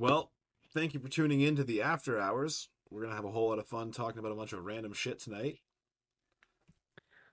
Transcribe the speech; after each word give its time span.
Well, 0.00 0.30
thank 0.72 0.94
you 0.94 1.00
for 1.00 1.08
tuning 1.08 1.42
in 1.42 1.56
to 1.56 1.62
the 1.64 1.82
After 1.82 2.18
Hours. 2.18 2.70
We're 2.90 3.02
gonna 3.02 3.14
have 3.14 3.26
a 3.26 3.30
whole 3.30 3.50
lot 3.50 3.58
of 3.58 3.66
fun 3.66 3.92
talking 3.92 4.18
about 4.18 4.32
a 4.32 4.34
bunch 4.34 4.54
of 4.54 4.64
random 4.64 4.94
shit 4.94 5.18
tonight. 5.18 5.58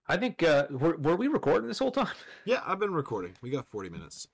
I 0.05 0.17
think 0.17 0.43
uh, 0.43 0.67
were 0.69 0.97
were 0.97 1.15
we 1.15 1.29
recording 1.29 1.69
this 1.69 1.79
whole 1.79 1.91
time? 1.91 2.13
Yeah, 2.45 2.61
I've 2.65 2.77
been 2.79 2.91
recording. 2.93 3.35
We 3.41 3.51
got 3.51 3.69
forty 3.69 3.87
minutes. 3.89 4.27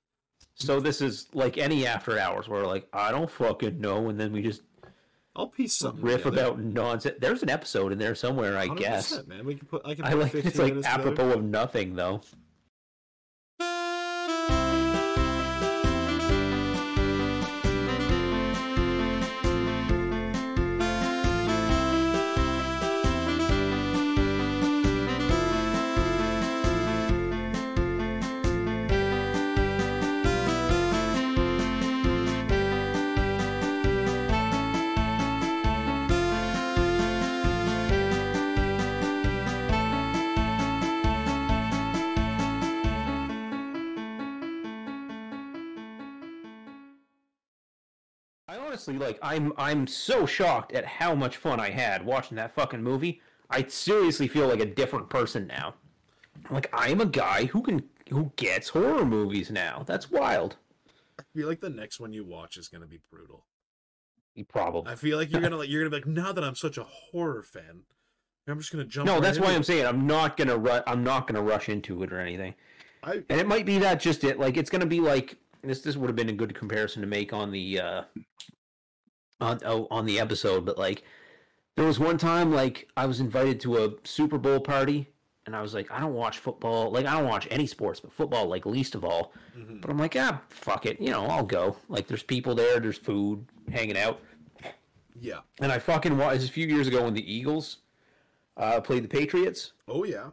So 0.55 0.79
this 0.79 0.99
is 0.99 1.27
like 1.35 1.59
any 1.59 1.85
after 1.85 2.17
hours 2.17 2.49
where 2.49 2.65
like 2.65 2.87
I 2.91 3.11
don't 3.11 3.29
fucking 3.29 3.79
know, 3.79 4.09
and 4.09 4.19
then 4.19 4.31
we 4.33 4.41
just 4.41 4.63
I'll 5.35 5.47
piece 5.47 5.75
something. 5.75 6.03
riff 6.03 6.23
together. 6.23 6.41
about 6.47 6.59
nonsense. 6.59 7.17
There's 7.19 7.43
an 7.43 7.51
episode 7.51 7.91
in 7.91 7.99
there 7.99 8.15
somewhere, 8.15 8.57
I 8.57 8.67
100%, 8.67 8.77
guess. 8.77 9.27
man. 9.27 9.45
We 9.45 9.53
can 9.55 9.67
put. 9.67 9.85
I 9.85 9.93
can. 9.93 10.05
I 10.05 10.13
like 10.13 10.31
15 10.31 10.49
it's 10.49 10.57
like 10.57 10.73
minutes 10.73 10.87
together. 10.87 11.11
apropos 11.11 11.33
of 11.37 11.43
nothing 11.43 11.95
though. 11.95 12.21
I 48.47 48.57
honestly 48.57 48.97
like 48.97 49.17
I'm 49.21 49.53
I'm 49.57 49.87
so 49.87 50.25
shocked 50.25 50.73
at 50.73 50.85
how 50.85 51.15
much 51.15 51.37
fun 51.37 51.59
I 51.59 51.69
had 51.69 52.05
watching 52.05 52.35
that 52.37 52.53
fucking 52.53 52.83
movie. 52.83 53.21
I 53.49 53.63
seriously 53.67 54.27
feel 54.27 54.47
like 54.47 54.59
a 54.59 54.65
different 54.65 55.09
person 55.09 55.47
now. 55.47 55.75
Like 56.49 56.69
I'm 56.73 56.99
a 57.01 57.05
guy 57.05 57.45
who 57.45 57.61
can 57.61 57.83
who 58.09 58.31
gets 58.35 58.69
horror 58.69 59.05
movies 59.05 59.49
now. 59.49 59.83
That's 59.87 60.11
wild. 60.11 60.57
I 61.19 61.23
feel 61.35 61.47
like 61.47 61.61
the 61.61 61.69
next 61.69 61.99
one 61.99 62.11
you 62.11 62.25
watch 62.25 62.57
is 62.57 62.67
gonna 62.67 62.87
be 62.87 62.99
brutal. 63.09 63.45
You 64.35 64.43
probably 64.45 64.91
I 64.91 64.95
feel 64.95 65.17
like 65.17 65.31
you're 65.31 65.41
gonna 65.41 65.57
like 65.57 65.69
you're 65.69 65.81
gonna 65.81 65.91
be 65.91 65.97
like 65.97 66.07
now 66.07 66.33
that 66.33 66.43
I'm 66.43 66.55
such 66.55 66.77
a 66.77 66.83
horror 66.83 67.43
fan, 67.43 67.83
I'm 68.47 68.59
just 68.59 68.71
gonna 68.71 68.83
jump. 68.83 69.05
No, 69.05 69.13
right 69.13 69.21
that's 69.21 69.39
why 69.39 69.47
into 69.47 69.57
I'm 69.57 69.63
saying 69.63 69.85
I'm 69.85 70.05
not 70.05 70.35
gonna 70.35 70.57
ru- 70.57 70.83
I'm 70.85 71.03
not 71.03 71.27
gonna 71.27 71.41
rush 71.41 71.69
into 71.69 72.03
it 72.03 72.11
or 72.11 72.19
anything. 72.19 72.55
I 73.03 73.23
And 73.29 73.39
it 73.39 73.47
might 73.47 73.65
be 73.65 73.77
that 73.79 74.01
just 74.01 74.23
it. 74.25 74.37
Like 74.37 74.57
it's 74.57 74.69
gonna 74.69 74.85
be 74.85 74.99
like 74.99 75.37
this. 75.69 75.81
This 75.81 75.95
would 75.95 76.07
have 76.09 76.15
been 76.15 76.29
a 76.29 76.33
good 76.33 76.53
comparison 76.55 77.01
to 77.01 77.07
make 77.07 77.33
on 77.33 77.51
the 77.51 77.79
uh, 77.79 78.01
on 79.41 79.59
oh, 79.65 79.87
on 79.91 80.05
the 80.05 80.19
episode. 80.19 80.65
But 80.65 80.77
like 80.77 81.03
there 81.75 81.85
was 81.85 81.99
one 81.99 82.17
time 82.17 82.51
like 82.51 82.87
I 82.97 83.05
was 83.05 83.19
invited 83.19 83.59
to 83.61 83.85
a 83.85 83.93
Super 84.03 84.37
Bowl 84.37 84.59
party, 84.59 85.07
and 85.45 85.55
I 85.55 85.61
was 85.61 85.73
like, 85.73 85.91
I 85.91 85.99
don't 85.99 86.13
watch 86.13 86.39
football. 86.39 86.91
Like 86.91 87.05
I 87.05 87.13
don't 87.19 87.27
watch 87.29 87.47
any 87.51 87.67
sports, 87.67 87.99
but 87.99 88.11
football 88.11 88.47
like 88.47 88.65
least 88.65 88.95
of 88.95 89.03
all. 89.03 89.33
Mhm. 89.57 89.81
But 89.81 89.89
I'm 89.89 89.97
like, 89.97 90.15
ah, 90.17 90.41
fuck 90.49 90.85
it. 90.85 90.99
You 90.99 91.11
know, 91.11 91.25
I'll 91.25 91.45
go. 91.45 91.77
Like 91.89 92.07
there's 92.07 92.23
people 92.23 92.55
there. 92.55 92.79
There's 92.79 92.97
food, 92.97 93.45
hanging 93.71 93.97
out. 93.97 94.19
yeah. 95.19 95.39
And 95.61 95.71
I 95.71 95.79
fucking 95.79 96.17
watched 96.17 96.43
a 96.47 96.51
few 96.51 96.67
years 96.67 96.87
ago 96.87 97.03
when 97.03 97.13
the 97.13 97.33
Eagles 97.33 97.77
uh, 98.57 98.79
played 98.81 99.03
the 99.03 99.07
Patriots 99.07 99.73
Oh 99.87 100.03
yeah. 100.03 100.29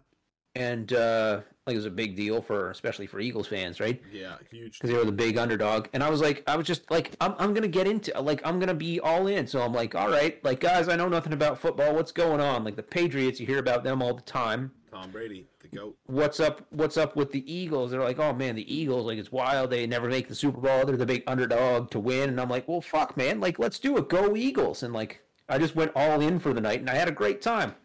And 0.55 0.93
uh, 0.93 1.41
like 1.67 1.75
it 1.75 1.77
was 1.77 1.87
a 1.87 1.91
big 1.91 2.17
deal 2.17 2.43
for 2.43 2.71
especially 2.71 3.07
for 3.07 3.21
Eagles 3.21 3.47
fans, 3.47 3.81
right? 3.81 4.01
Yeah. 4.13 4.37
Huge. 4.51 4.79
Because 4.79 4.91
they 4.91 4.97
were 4.97 5.05
the 5.05 5.13
big 5.13 5.39
underdog, 5.39 5.89
and 5.93 6.03
I 6.03 6.11
was 6.11 6.21
like, 6.21 6.43
I 6.47 6.57
was 6.57 6.67
just 6.67 6.91
like, 6.91 7.13
I'm, 7.21 7.35
I'm 7.39 7.55
gonna 7.55 7.69
get 7.69 7.87
into 7.87 8.19
like 8.21 8.41
I'm 8.45 8.59
gonna 8.59 8.75
be 8.75 9.01
all 9.01 9.27
in. 9.27 9.47
So 9.47 9.63
I'm 9.63 9.73
like, 9.73 9.95
all 9.95 10.11
right, 10.11 10.43
like 10.45 10.61
guys, 10.61 10.89
I 10.89 10.97
know 10.97 11.09
nothing 11.09 11.33
about 11.33 11.59
football. 11.59 11.95
What's 11.95 12.13
going 12.13 12.41
on? 12.41 12.65
Like 12.65 12.77
the 12.77 12.83
Patriots, 12.83 13.41
you 13.41 13.47
hear 13.47 13.59
about 13.59 13.85
them 13.85 14.03
all 14.03 14.15
the 14.15 14.23
time. 14.23 14.73
Tom 14.91 15.11
Brady, 15.13 15.47
the 15.61 15.69
goat. 15.69 15.97
What's 16.07 16.41
up? 16.41 16.67
What's 16.71 16.97
up 16.97 17.15
with 17.15 17.31
the 17.31 17.53
Eagles? 17.53 17.93
They're 17.93 18.03
like, 18.03 18.19
oh 18.19 18.33
man, 18.33 18.57
the 18.57 18.75
Eagles, 18.75 19.07
like 19.07 19.19
it's 19.19 19.31
wild. 19.31 19.71
They 19.71 19.87
never 19.87 20.09
make 20.09 20.27
the 20.27 20.35
Super 20.35 20.61
Bowl. 20.61 20.85
They're 20.85 20.97
the 20.97 21.07
big 21.07 21.23
underdog 21.29 21.91
to 21.93 22.01
win, 22.01 22.31
and 22.31 22.41
I'm 22.41 22.49
like, 22.49 22.67
well, 22.67 22.81
fuck, 22.81 23.17
man, 23.17 23.39
like 23.39 23.59
let's 23.59 23.79
do 23.79 23.97
it. 23.97 24.09
Go 24.09 24.37
Eagles! 24.37 24.83
And 24.83 24.93
like, 24.93 25.23
I 25.49 25.59
just 25.59 25.77
went 25.77 25.93
all 25.95 26.21
in 26.21 26.41
for 26.41 26.53
the 26.53 26.61
night, 26.61 26.81
and 26.81 26.91
I 26.91 26.97
had 26.97 27.09
a 27.09 27.13
great 27.13 27.41
time. 27.41 27.77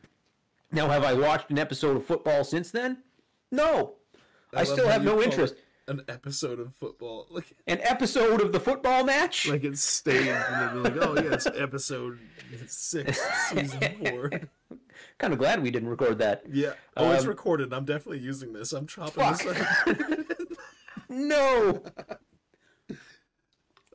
Now, 0.71 0.87
have 0.89 1.03
I 1.03 1.13
watched 1.13 1.49
an 1.51 1.59
episode 1.59 1.95
of 1.97 2.05
football 2.05 2.43
since 2.43 2.71
then? 2.71 3.03
No. 3.51 3.95
I, 4.53 4.59
love 4.59 4.67
still 4.67 4.87
have 4.87 5.03
no 5.03 5.21
interest. 5.21 5.55
An 5.87 6.01
episode 6.07 6.59
of 6.59 6.73
football, 6.75 7.27
like 7.29 7.53
An 7.67 7.79
episode 7.81 8.41
of 8.41 8.51
the 8.51 8.59
football 8.59 9.03
match? 9.03 9.47
like 9.47 9.63
it's 9.63 9.81
staged, 9.83 10.27
and 10.29 10.83
like, 10.83 10.95
"Oh 10.99 11.13
yes, 11.13 11.45
episode 11.45 12.17
six, 12.65 13.21
season 13.49 13.79
four. 14.03 14.31
kind 15.19 15.31
of 15.31 15.37
glad 15.37 15.61
we 15.61 15.69
didn't 15.69 15.89
record 15.89 16.17
that. 16.17 16.41
Yeah. 16.51 16.73
Oh, 16.97 17.11
it's 17.11 17.21
Um, 17.23 17.29
recorded. 17.29 17.71
I'm 17.71 17.85
definitely 17.85 18.17
using 18.19 18.51
this. 18.51 18.73
I'm 18.73 18.87
chopping 18.87 19.13
Fuck. 19.23 19.43
this. 19.43 19.57
Out. 19.87 20.47
No. 21.07 21.83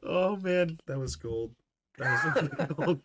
oh 0.05 0.37
man, 0.37 0.79
that 0.87 0.99
was 0.99 1.17
gold. 1.17 1.53
That 1.99 2.49
was 2.59 2.69
gold. 2.77 3.01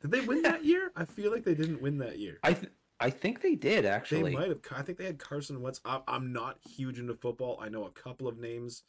Did 0.00 0.12
they 0.12 0.20
win 0.20 0.42
that 0.42 0.64
year? 0.64 0.92
I 0.94 1.06
feel 1.06 1.32
like 1.32 1.42
they 1.42 1.54
didn't 1.54 1.82
win 1.82 1.98
that 1.98 2.18
year. 2.20 2.38
I 2.44 2.52
th- 2.52 2.72
I 3.00 3.10
think 3.10 3.40
they 3.40 3.54
did 3.54 3.86
actually. 3.86 4.32
They 4.32 4.36
might 4.36 4.48
have. 4.48 4.60
I 4.74 4.82
think 4.82 4.98
they 4.98 5.04
had 5.04 5.18
Carson 5.18 5.60
Wentz. 5.60 5.80
I'm 5.84 6.32
not 6.32 6.58
huge 6.68 6.98
into 6.98 7.14
football. 7.14 7.58
I 7.60 7.68
know 7.68 7.84
a 7.84 7.90
couple 7.90 8.26
of 8.26 8.38
names. 8.38 8.82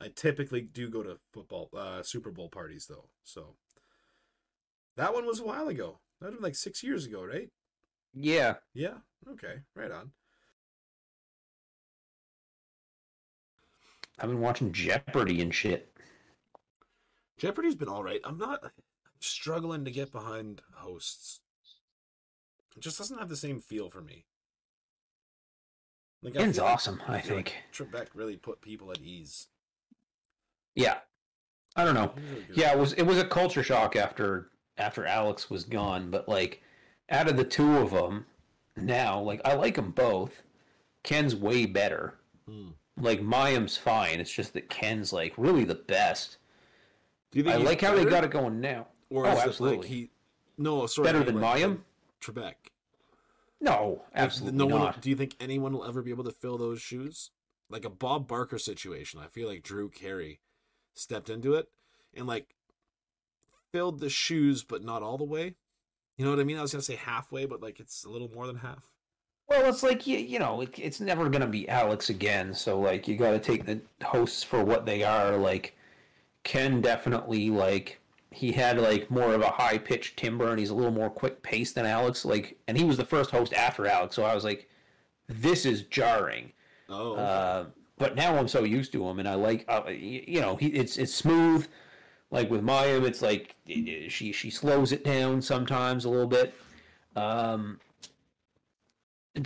I 0.00 0.08
typically 0.08 0.62
do 0.62 0.88
go 0.88 1.02
to 1.02 1.18
football, 1.32 1.68
uh, 1.76 2.02
Super 2.02 2.30
Bowl 2.30 2.48
parties 2.48 2.86
though. 2.86 3.06
So 3.22 3.54
that 4.96 5.12
one 5.12 5.26
was 5.26 5.40
a 5.40 5.44
while 5.44 5.68
ago. 5.68 5.98
That 6.20 6.26
would 6.26 6.32
have 6.32 6.40
been 6.40 6.44
like 6.44 6.54
six 6.54 6.82
years 6.82 7.06
ago, 7.06 7.24
right? 7.24 7.50
Yeah. 8.14 8.54
Yeah. 8.72 8.98
Okay. 9.30 9.60
Right 9.74 9.90
on. 9.90 10.12
I've 14.18 14.28
been 14.28 14.40
watching 14.40 14.72
Jeopardy 14.72 15.40
and 15.40 15.54
shit. 15.54 15.92
Jeopardy's 17.38 17.74
been 17.74 17.88
all 17.88 18.04
right. 18.04 18.20
I'm 18.24 18.38
not 18.38 18.60
I'm 18.62 18.70
struggling 19.20 19.84
to 19.84 19.90
get 19.90 20.12
behind 20.12 20.60
hosts. 20.74 21.40
It 22.76 22.80
just 22.82 22.98
doesn't 22.98 23.18
have 23.18 23.28
the 23.28 23.36
same 23.36 23.60
feel 23.60 23.90
for 23.90 24.00
me. 24.00 24.24
Like 26.22 26.36
I 26.36 26.40
Ken's 26.40 26.58
like- 26.58 26.66
awesome, 26.72 27.02
I 27.06 27.12
like 27.14 27.24
think. 27.24 27.54
Trebek 27.72 28.08
really 28.14 28.36
put 28.36 28.60
people 28.60 28.90
at 28.90 28.98
ease. 29.00 29.48
Yeah. 30.74 30.98
I 31.76 31.84
don't 31.84 31.94
know. 31.94 32.12
Really. 32.16 32.44
Yeah, 32.54 32.72
it 32.72 32.78
was 32.78 32.92
it 32.94 33.02
was 33.04 33.18
a 33.18 33.24
culture 33.24 33.62
shock 33.62 33.96
after 33.96 34.50
after 34.76 35.06
Alex 35.06 35.48
was 35.48 35.64
gone, 35.64 36.10
but 36.10 36.28
like 36.28 36.62
out 37.08 37.28
of 37.28 37.36
the 37.36 37.44
two 37.44 37.78
of 37.78 37.90
them 37.92 38.26
now, 38.76 39.20
like 39.20 39.40
I 39.44 39.54
like 39.54 39.76
them 39.76 39.92
both. 39.92 40.42
Ken's 41.04 41.34
way 41.34 41.64
better. 41.66 42.14
Hmm. 42.48 42.70
Like 42.98 43.20
Mayim's 43.20 43.76
fine. 43.76 44.20
It's 44.20 44.32
just 44.32 44.52
that 44.54 44.68
Ken's 44.68 45.12
like 45.12 45.32
really 45.38 45.64
the 45.64 45.76
best. 45.76 46.36
Do 47.30 47.38
you 47.38 47.44
think 47.44 47.54
I 47.54 47.58
like 47.58 47.80
how 47.80 47.94
they 47.94 48.04
got 48.04 48.24
it 48.24 48.30
going 48.32 48.60
now. 48.60 48.88
Or 49.08 49.26
Oh, 49.26 49.30
absolutely. 49.30 49.78
like 49.78 49.86
he? 49.86 50.10
No, 50.58 50.86
sorry. 50.86 51.06
Better 51.06 51.22
than 51.24 51.40
like, 51.40 51.62
Mayim? 51.62 51.78
Trebek. 52.20 52.54
No, 53.60 54.04
absolutely 54.14 54.58
no 54.58 54.68
not. 54.68 54.80
one. 54.80 54.94
Do 55.00 55.10
you 55.10 55.16
think 55.16 55.36
anyone 55.38 55.72
will 55.72 55.84
ever 55.84 56.02
be 56.02 56.10
able 56.10 56.24
to 56.24 56.30
fill 56.30 56.58
those 56.58 56.80
shoes? 56.80 57.30
Like 57.68 57.84
a 57.84 57.90
Bob 57.90 58.26
Barker 58.26 58.58
situation. 58.58 59.20
I 59.22 59.28
feel 59.28 59.48
like 59.48 59.62
Drew 59.62 59.88
Carey 59.90 60.40
stepped 60.94 61.30
into 61.30 61.54
it 61.54 61.68
and 62.14 62.26
like 62.26 62.54
filled 63.72 64.00
the 64.00 64.08
shoes, 64.08 64.64
but 64.64 64.82
not 64.82 65.02
all 65.02 65.18
the 65.18 65.24
way. 65.24 65.54
You 66.16 66.24
know 66.24 66.30
what 66.30 66.40
I 66.40 66.44
mean? 66.44 66.58
I 66.58 66.62
was 66.62 66.72
gonna 66.72 66.82
say 66.82 66.96
halfway, 66.96 67.46
but 67.46 67.62
like 67.62 67.80
it's 67.80 68.04
a 68.04 68.08
little 68.08 68.30
more 68.34 68.46
than 68.46 68.56
half. 68.56 68.90
Well, 69.48 69.68
it's 69.68 69.82
like 69.82 70.06
you, 70.06 70.16
you 70.18 70.38
know, 70.38 70.60
it, 70.60 70.78
it's 70.78 71.00
never 71.00 71.28
gonna 71.28 71.46
be 71.46 71.68
Alex 71.68 72.08
again. 72.08 72.54
So 72.54 72.78
like, 72.78 73.08
you 73.08 73.16
got 73.16 73.32
to 73.32 73.38
take 73.38 73.66
the 73.66 73.80
hosts 74.04 74.42
for 74.42 74.64
what 74.64 74.86
they 74.86 75.02
are. 75.02 75.36
Like, 75.36 75.76
Ken 76.44 76.80
definitely 76.80 77.50
like 77.50 78.00
he 78.30 78.52
had 78.52 78.78
like 78.78 79.10
more 79.10 79.32
of 79.34 79.42
a 79.42 79.50
high 79.50 79.78
pitched 79.78 80.16
timbre, 80.16 80.50
and 80.50 80.58
he's 80.58 80.70
a 80.70 80.74
little 80.74 80.92
more 80.92 81.10
quick 81.10 81.42
paced 81.42 81.74
than 81.74 81.86
Alex. 81.86 82.24
Like, 82.24 82.58
and 82.68 82.76
he 82.78 82.84
was 82.84 82.96
the 82.96 83.04
first 83.04 83.30
host 83.30 83.52
after 83.54 83.86
Alex, 83.86 84.14
so 84.14 84.22
I 84.24 84.34
was 84.34 84.44
like, 84.44 84.68
this 85.28 85.66
is 85.66 85.82
jarring. 85.82 86.52
Oh, 86.88 87.14
Uh, 87.14 87.66
but 87.98 88.16
now 88.16 88.36
I'm 88.36 88.48
so 88.48 88.64
used 88.64 88.92
to 88.92 89.06
him, 89.06 89.18
and 89.18 89.28
I 89.28 89.34
like, 89.34 89.64
uh, 89.68 89.82
you 89.88 90.40
know, 90.40 90.56
he 90.56 90.68
it's 90.68 90.96
it's 90.96 91.14
smooth. 91.14 91.66
Like 92.30 92.48
with 92.48 92.62
Mayim, 92.62 93.04
it's 93.04 93.22
like 93.22 93.56
she 93.66 94.32
she 94.32 94.50
slows 94.50 94.92
it 94.92 95.04
down 95.04 95.42
sometimes 95.42 96.04
a 96.04 96.08
little 96.08 96.28
bit. 96.28 96.54
Um, 97.16 97.80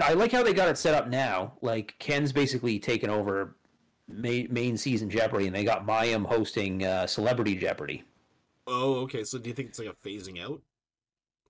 I 0.00 0.12
like 0.14 0.32
how 0.32 0.42
they 0.42 0.52
got 0.52 0.68
it 0.68 0.78
set 0.78 0.94
up 0.94 1.08
now. 1.08 1.54
Like 1.62 1.94
Ken's 1.98 2.32
basically 2.32 2.78
taken 2.78 3.10
over 3.10 3.56
main, 4.08 4.48
main 4.52 4.76
season 4.76 5.08
Jeopardy, 5.10 5.46
and 5.46 5.56
they 5.56 5.64
got 5.64 5.86
Mayim 5.86 6.26
hosting 6.26 6.84
uh, 6.84 7.06
Celebrity 7.06 7.56
Jeopardy. 7.56 8.04
Oh, 8.66 8.96
okay. 9.02 9.24
So 9.24 9.38
do 9.38 9.48
you 9.48 9.54
think 9.54 9.68
it's 9.68 9.78
like 9.78 9.88
a 9.88 10.08
phasing 10.08 10.42
out? 10.42 10.60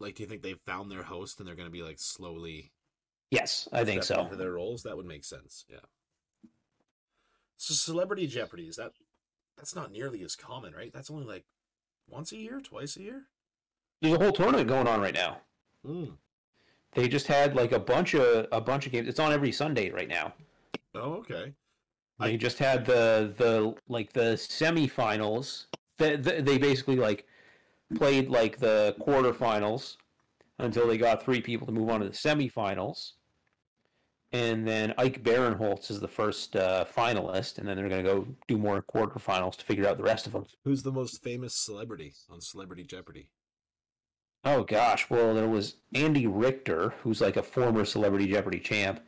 Like, 0.01 0.17
do 0.17 0.23
you 0.23 0.29
think 0.29 0.43
they've 0.43 0.61
found 0.67 0.91
their 0.91 1.03
host 1.05 1.39
and 1.39 1.49
they're 1.49 1.55
gonna 1.55 1.71
be 1.71 1.83
like 1.83 1.99
slowly 1.99 2.73
Yes, 3.31 3.69
I 3.73 3.85
think 3.85 4.03
so. 4.03 4.21
into 4.23 4.37
their 4.37 4.53
roles? 4.53 4.83
That 4.83 4.97
would 4.97 5.07
make 5.07 5.25
sense. 5.25 5.65
Yeah. 5.69 5.79
So 7.57 7.75
celebrity 7.75 8.27
Jeopardy 8.27 8.65
is 8.69 8.77
that? 8.77 8.93
That's 9.57 9.75
not 9.75 9.93
nearly 9.93 10.23
as 10.23 10.37
common, 10.37 10.75
right? 10.75 10.93
That's 10.93 11.11
only 11.11 11.25
like 11.25 11.45
once 12.09 12.33
a 12.33 12.37
year, 12.37 12.61
twice 12.61 12.97
a 12.97 13.03
year. 13.03 13.23
There's 14.03 14.15
a 14.15 14.19
whole 14.19 14.33
tournament 14.33 14.69
going 14.69 14.87
on 14.89 15.01
right 15.01 15.15
now. 15.15 15.39
Mm. 15.87 16.13
They 16.93 17.09
just 17.09 17.27
had 17.27 17.55
like 17.57 17.73
a 17.73 17.79
bunch 17.79 18.15
of 18.15 18.47
a 18.53 18.61
bunch 18.61 18.87
of 18.87 18.93
games. 18.93 19.09
It's 19.09 19.21
on 19.21 19.33
every 19.33 19.53
Sunday 19.53 19.91
right 19.91 20.09
now. 20.09 20.35
Oh, 20.95 21.15
okay. 21.15 21.53
They 22.21 22.35
I- 22.35 22.37
just 22.37 22.59
had 22.59 22.85
the 22.85 23.33
the 23.37 23.75
like 23.89 24.13
the 24.13 24.35
semifinals. 24.37 25.67
They, 25.99 26.17
they 26.17 26.59
basically 26.59 26.97
like 26.97 27.27
played 27.95 28.29
like 28.29 28.59
the 28.59 28.97
quarterfinals 29.01 29.97
until 30.59 30.87
they 30.87 30.99
got 30.99 31.25
three 31.25 31.41
people 31.41 31.67
to 31.67 31.73
move 31.73 31.91
on 31.91 32.01
to 32.01 32.07
the 32.07 32.13
semifinals. 32.13 33.13
And 34.33 34.67
then 34.67 34.95
Ike 34.99 35.23
Barinholtz 35.23 35.93
is 35.93 36.01
the 36.01 36.09
first 36.09 36.57
uh, 36.57 36.85
finalist, 36.85 37.59
and 37.59 37.69
then 37.69 37.77
they're 37.77 37.89
going 37.89 38.05
to 38.05 38.11
go 38.11 38.27
do 38.49 38.59
more 38.59 38.83
quarterfinals 38.83 39.57
to 39.59 39.65
figure 39.65 39.87
out 39.87 39.97
the 39.97 40.03
rest 40.03 40.27
of 40.27 40.33
them. 40.33 40.45
Who's 40.65 40.83
the 40.83 40.91
most 40.91 41.23
famous 41.23 41.55
celebrity 41.55 42.15
on 42.29 42.41
Celebrity 42.41 42.83
Jeopardy? 42.83 43.29
Oh 44.45 44.65
gosh, 44.65 45.09
well 45.09 45.35
there 45.35 45.49
was 45.49 45.77
Andy 45.95 46.27
Richter, 46.27 46.95
who's 47.03 47.21
like 47.21 47.37
a 47.37 47.43
former 47.43 47.85
Celebrity 47.85 48.27
Jeopardy 48.27 48.59
champ, 48.59 49.01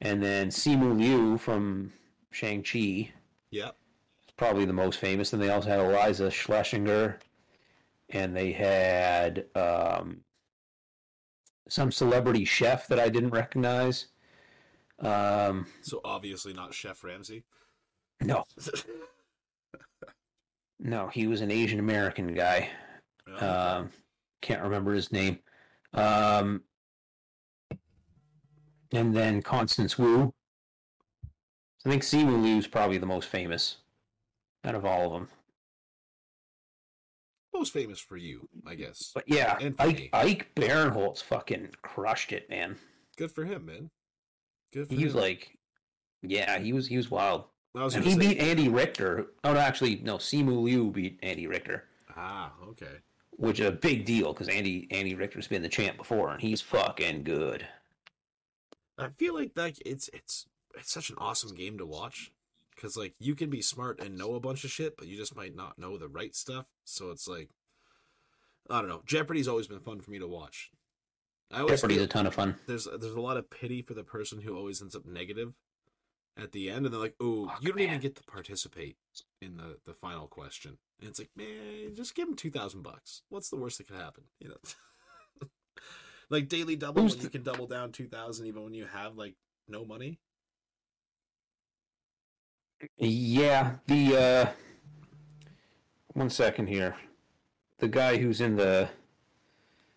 and 0.00 0.22
then 0.22 0.48
Simu 0.48 0.98
Liu 0.98 1.38
from 1.38 1.92
Shang 2.30 2.62
Chi, 2.62 3.12
Yeah. 3.50 3.70
Probably 4.42 4.64
the 4.64 4.72
most 4.72 4.98
famous. 4.98 5.32
And 5.32 5.40
they 5.40 5.50
also 5.50 5.68
had 5.68 5.78
Iliza 5.78 6.28
Shlesinger, 6.28 7.20
and 8.08 8.36
they 8.36 8.50
had 8.50 9.44
um, 9.54 10.22
some 11.68 11.92
celebrity 11.92 12.44
chef 12.44 12.88
that 12.88 12.98
I 12.98 13.08
didn't 13.08 13.30
recognize. 13.30 14.06
Um, 14.98 15.68
So 15.82 16.00
obviously 16.04 16.52
not 16.54 16.74
Chef 16.74 17.04
Ramsay. 17.04 17.44
no, 18.20 18.42
no, 20.80 21.06
he 21.06 21.28
was 21.28 21.40
an 21.40 21.52
Asian 21.52 21.78
American 21.78 22.34
guy. 22.34 22.68
Oh, 23.28 23.78
Um, 23.78 23.90
can't 24.40 24.64
remember 24.64 24.92
his 24.92 25.12
name. 25.12 25.38
Um, 25.94 26.64
and 28.90 29.14
then 29.14 29.40
Constance 29.40 29.96
Wu. 29.96 30.34
I 31.86 31.90
think 31.90 32.02
Simu 32.02 32.42
Liu 32.42 32.56
is 32.56 32.66
probably 32.66 32.98
the 32.98 33.06
most 33.06 33.28
famous 33.28 33.76
out 34.64 34.74
of 34.74 34.84
all 34.84 35.06
of 35.06 35.12
them. 35.12 35.28
most 37.54 37.72
famous 37.72 37.98
for 38.00 38.16
you, 38.16 38.48
I 38.66 38.74
guess. 38.74 39.10
But 39.14 39.24
yeah, 39.26 39.58
And 39.60 39.74
Ike. 39.78 40.08
Ike 40.12 40.54
Barinholtz 40.56 41.22
fucking 41.22 41.70
crushed 41.82 42.32
it, 42.32 42.48
man. 42.48 42.76
Good 43.16 43.30
for 43.30 43.44
him, 43.44 43.66
man. 43.66 43.90
Good 44.72 44.88
for 44.88 44.94
He 44.94 45.04
was 45.04 45.14
like, 45.14 45.58
yeah, 46.22 46.58
he 46.58 46.72
was 46.72 46.86
he 46.86 46.96
was 46.96 47.10
wild. 47.10 47.44
Was 47.74 47.94
And 47.94 48.04
he 48.04 48.12
say, 48.12 48.18
beat 48.18 48.38
Andy 48.38 48.68
Richter. 48.68 49.26
Oh 49.44 49.52
no, 49.52 49.58
actually, 49.58 49.96
no, 49.96 50.16
Simu 50.18 50.62
Liu 50.62 50.90
beat 50.90 51.18
Andy 51.22 51.46
Richter, 51.46 51.84
Ah, 52.16 52.52
okay. 52.68 52.98
which 53.30 53.60
is 53.60 53.66
a 53.66 53.72
big 53.72 54.04
deal 54.04 54.32
because 54.32 54.48
Andy 54.48 54.86
Andy 54.90 55.14
Richter's 55.14 55.48
been 55.48 55.62
the 55.62 55.68
champ 55.68 55.96
before, 55.96 56.30
and 56.32 56.40
he's 56.40 56.60
fucking 56.60 57.22
good. 57.24 57.66
I 58.98 59.08
feel 59.18 59.34
like 59.34 59.54
that 59.54 59.78
it's 59.84 60.08
it's 60.12 60.46
it's 60.74 60.92
such 60.92 61.10
an 61.10 61.16
awesome 61.18 61.54
game 61.54 61.78
to 61.78 61.86
watch 61.86 62.30
because 62.74 62.96
like 62.96 63.14
you 63.18 63.34
can 63.34 63.50
be 63.50 63.62
smart 63.62 64.00
and 64.00 64.16
know 64.16 64.34
a 64.34 64.40
bunch 64.40 64.64
of 64.64 64.70
shit, 64.70 64.96
but 64.96 65.06
you 65.06 65.16
just 65.16 65.36
might 65.36 65.54
not 65.54 65.78
know 65.78 65.96
the 65.96 66.08
right 66.08 66.34
stuff. 66.34 66.66
So 66.84 67.10
it's 67.10 67.28
like 67.28 67.50
I 68.70 68.80
don't 68.80 68.88
know. 68.88 69.02
Jeopardy's 69.06 69.48
always 69.48 69.66
been 69.66 69.80
fun 69.80 70.00
for 70.00 70.10
me 70.10 70.18
to 70.18 70.28
watch. 70.28 70.70
I 71.52 71.60
always 71.60 71.80
Jeopardy's 71.80 72.02
a 72.02 72.06
ton 72.06 72.26
of 72.26 72.34
fun. 72.34 72.56
there's 72.66 72.84
there's 72.84 73.14
a 73.14 73.20
lot 73.20 73.36
of 73.36 73.50
pity 73.50 73.82
for 73.82 73.94
the 73.94 74.04
person 74.04 74.40
who 74.40 74.56
always 74.56 74.80
ends 74.80 74.96
up 74.96 75.04
negative 75.04 75.52
at 76.36 76.52
the 76.52 76.70
end, 76.70 76.86
and 76.86 76.94
they're 76.94 77.00
like, 77.00 77.16
"Oh, 77.20 77.52
you 77.60 77.70
don't 77.70 77.80
even 77.80 78.00
get 78.00 78.16
to 78.16 78.22
participate 78.22 78.96
in 79.40 79.56
the 79.58 79.78
the 79.84 79.92
final 79.92 80.26
question." 80.26 80.78
And 81.00 81.08
it's 81.08 81.18
like, 81.18 81.30
man, 81.36 81.94
just 81.94 82.14
give 82.14 82.28
him 82.28 82.36
two 82.36 82.50
thousand 82.50 82.82
bucks. 82.82 83.22
What's 83.28 83.50
the 83.50 83.56
worst 83.56 83.78
that 83.78 83.88
could 83.88 83.96
happen? 83.96 84.24
You 84.40 84.48
know, 84.48 85.48
like 86.30 86.48
daily 86.48 86.76
double 86.76 87.02
Who's 87.02 87.16
when 87.16 87.24
you 87.24 87.30
can 87.30 87.42
double 87.42 87.66
down 87.66 87.92
two 87.92 88.08
thousand 88.08 88.46
even 88.46 88.64
when 88.64 88.74
you 88.74 88.86
have 88.86 89.16
like 89.16 89.34
no 89.68 89.84
money. 89.84 90.18
Yeah, 92.98 93.74
the 93.86 94.16
uh 94.16 94.52
one 96.14 96.30
second 96.30 96.66
here. 96.66 96.96
The 97.78 97.88
guy 97.88 98.16
who's 98.16 98.40
in 98.40 98.56
the 98.56 98.88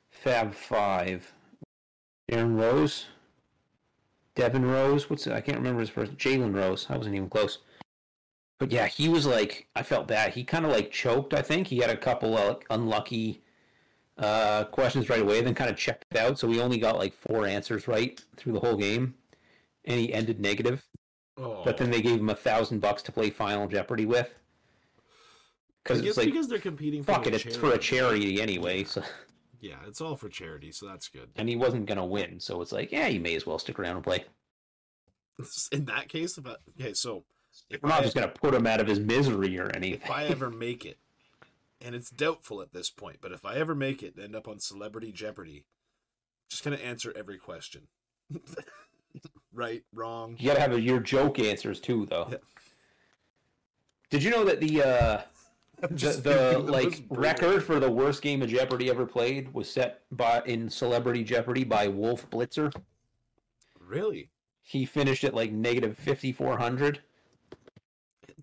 Fab 0.09 0.53
Five, 0.53 1.33
Aaron 2.29 2.55
Rose, 2.55 3.05
Devin 4.35 4.65
Rose. 4.65 5.09
What's? 5.09 5.27
I 5.27 5.41
can't 5.41 5.57
remember 5.57 5.81
his 5.81 5.89
first. 5.89 6.15
Jalen 6.17 6.55
Rose. 6.55 6.87
I 6.89 6.97
wasn't 6.97 7.15
even 7.15 7.29
close. 7.29 7.59
But 8.57 8.71
yeah, 8.71 8.87
he 8.87 9.09
was 9.09 9.25
like 9.25 9.67
I 9.75 9.83
felt 9.83 10.07
bad. 10.07 10.33
He 10.33 10.43
kind 10.43 10.65
of 10.65 10.71
like 10.71 10.91
choked. 10.91 11.33
I 11.33 11.41
think 11.41 11.67
he 11.67 11.77
had 11.77 11.89
a 11.89 11.97
couple 11.97 12.37
of 12.37 12.47
like, 12.47 12.65
unlucky 12.69 13.41
uh 14.17 14.63
questions 14.65 15.09
right 15.09 15.21
away, 15.21 15.41
then 15.41 15.55
kind 15.55 15.69
of 15.69 15.75
checked 15.75 16.15
out. 16.15 16.39
So 16.39 16.49
he 16.49 16.59
only 16.59 16.77
got 16.77 16.97
like 16.97 17.13
four 17.13 17.45
answers 17.45 17.87
right 17.87 18.23
through 18.37 18.53
the 18.53 18.59
whole 18.59 18.77
game, 18.77 19.15
and 19.85 19.99
he 19.99 20.13
ended 20.13 20.39
negative 20.39 20.87
Oh, 21.37 21.63
but 21.65 21.77
then 21.77 21.91
they 21.91 22.01
gave 22.01 22.19
him 22.19 22.29
a 22.29 22.35
thousand 22.35 22.79
bucks 22.79 23.01
to 23.03 23.11
play 23.11 23.29
Final 23.29 23.67
Jeopardy 23.67 24.05
with. 24.05 24.29
Because 25.83 26.01
it's 26.01 26.17
like, 26.17 26.27
because 26.27 26.47
they're 26.47 26.59
competing. 26.59 27.03
For 27.03 27.13
fuck 27.13 27.27
it, 27.27 27.33
it's 27.33 27.55
for 27.55 27.73
a 27.73 27.77
charity 27.77 28.41
anyway. 28.41 28.83
So, 28.85 29.03
Yeah, 29.59 29.75
it's 29.87 30.01
all 30.01 30.15
for 30.15 30.29
charity, 30.29 30.71
so 30.71 30.87
that's 30.87 31.09
good. 31.09 31.29
and 31.35 31.47
he 31.49 31.55
wasn't 31.55 31.85
gonna 31.85 32.05
win, 32.05 32.39
so 32.39 32.61
it's 32.61 32.71
like, 32.71 32.91
yeah, 32.91 33.07
you 33.07 33.19
may 33.19 33.35
as 33.35 33.45
well 33.45 33.59
stick 33.59 33.77
around 33.79 33.97
and 33.97 34.03
play. 34.03 34.23
In 35.71 35.85
that 35.85 36.07
case, 36.09 36.37
if 36.37 36.47
I, 36.47 36.55
okay, 36.79 36.93
so 36.93 37.23
if 37.69 37.81
We're 37.83 37.89
not 37.89 37.99
I, 37.99 38.03
just 38.03 38.15
gonna 38.15 38.29
put 38.29 38.53
him 38.55 38.65
out 38.65 38.79
of 38.79 38.87
his 38.87 38.99
misery 38.99 39.59
or 39.59 39.69
anything. 39.75 40.01
if. 40.03 40.09
I 40.09 40.25
ever 40.25 40.49
make 40.49 40.85
it, 40.85 40.97
and 41.81 41.93
it's 41.93 42.09
doubtful 42.09 42.61
at 42.61 42.73
this 42.73 42.89
point, 42.89 43.17
but 43.21 43.31
if 43.31 43.45
I 43.45 43.55
ever 43.55 43.75
make 43.75 44.01
it 44.01 44.15
and 44.15 44.23
end 44.23 44.35
up 44.35 44.47
on 44.47 44.59
Celebrity 44.59 45.11
Jeopardy, 45.11 45.65
just 46.49 46.63
gonna 46.63 46.77
answer 46.77 47.13
every 47.15 47.37
question. 47.37 47.89
right, 49.53 49.83
wrong. 49.93 50.35
You 50.39 50.47
gotta 50.49 50.61
have 50.61 50.77
your 50.79 50.99
joke 50.99 51.39
answers 51.39 51.79
too, 51.79 52.05
though. 52.09 52.27
Yeah. 52.31 52.37
Did 54.09 54.23
you 54.23 54.31
know 54.31 54.43
that 54.45 54.59
the 54.59 54.83
uh, 54.83 55.21
the, 55.89 56.21
the 56.23 56.59
like 56.59 57.03
record 57.09 57.63
for 57.63 57.79
the 57.79 57.89
worst 57.91 58.21
game 58.21 58.41
of 58.41 58.49
Jeopardy 58.49 58.89
ever 58.89 59.05
played 59.05 59.53
was 59.53 59.69
set 59.69 60.01
by 60.11 60.41
in 60.45 60.69
Celebrity 60.69 61.23
Jeopardy 61.23 61.63
by 61.63 61.87
Wolf 61.87 62.29
Blitzer? 62.29 62.73
Really? 63.79 64.29
He 64.61 64.85
finished 64.85 65.23
at 65.23 65.33
like 65.33 65.51
negative 65.51 65.97
fifty 65.97 66.31
four 66.31 66.57
hundred. 66.57 67.01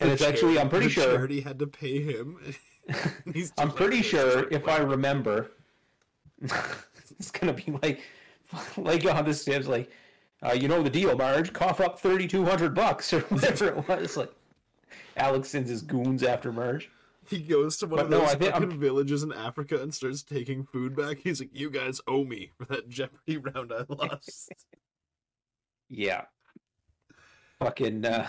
And 0.00 0.08
The 0.10 0.14
it's 0.14 0.22
actually- 0.22 0.58
I'm 0.58 0.68
pretty 0.68 0.86
the 0.86 0.92
sure- 0.92 1.04
charity 1.16 1.40
had 1.40 1.58
to 1.58 1.66
pay 1.66 2.00
him. 2.02 2.38
I'm 3.58 3.70
pretty 3.70 4.02
sure 4.02 4.48
if 4.50 4.66
I 4.66 4.78
remember, 4.78 5.52
it's 6.40 7.30
gonna 7.30 7.52
be 7.52 7.72
like, 7.82 8.00
like 8.76 9.04
on 9.06 9.24
this 9.24 9.42
Sam's 9.42 9.68
like, 9.68 9.90
uh, 10.44 10.52
you 10.52 10.68
know 10.68 10.82
the 10.82 10.90
deal, 10.90 11.16
Marge. 11.16 11.52
Cough 11.52 11.80
up 11.80 11.98
thirty 11.98 12.26
two 12.26 12.44
hundred 12.44 12.74
bucks 12.74 13.12
or 13.12 13.20
whatever 13.28 13.68
it 13.68 13.88
was. 13.88 14.16
Like, 14.16 14.32
Alex 15.16 15.48
sends 15.50 15.70
his 15.70 15.82
goons 15.82 16.22
after 16.22 16.52
Marge. 16.52 16.90
He 17.28 17.38
goes 17.38 17.76
to 17.78 17.86
one 17.86 17.98
But 17.98 18.04
of 18.06 18.38
those 18.38 18.50
fucking 18.50 18.80
villages 18.80 19.22
in 19.22 19.32
Africa 19.32 19.80
and 19.80 19.94
starts 19.94 20.22
taking 20.22 20.64
food 20.64 20.96
back. 20.96 21.18
He's 21.18 21.40
like, 21.40 21.50
"You 21.52 21.70
guys 21.70 22.00
owe 22.08 22.24
me 22.24 22.50
for 22.58 22.64
that 22.66 22.88
Jeopardy 22.88 23.36
round 23.38 23.72
I 23.72 23.84
lost." 23.88 24.52
Yeah. 25.94 26.22
Fucking. 27.58 28.06
Uh, 28.06 28.26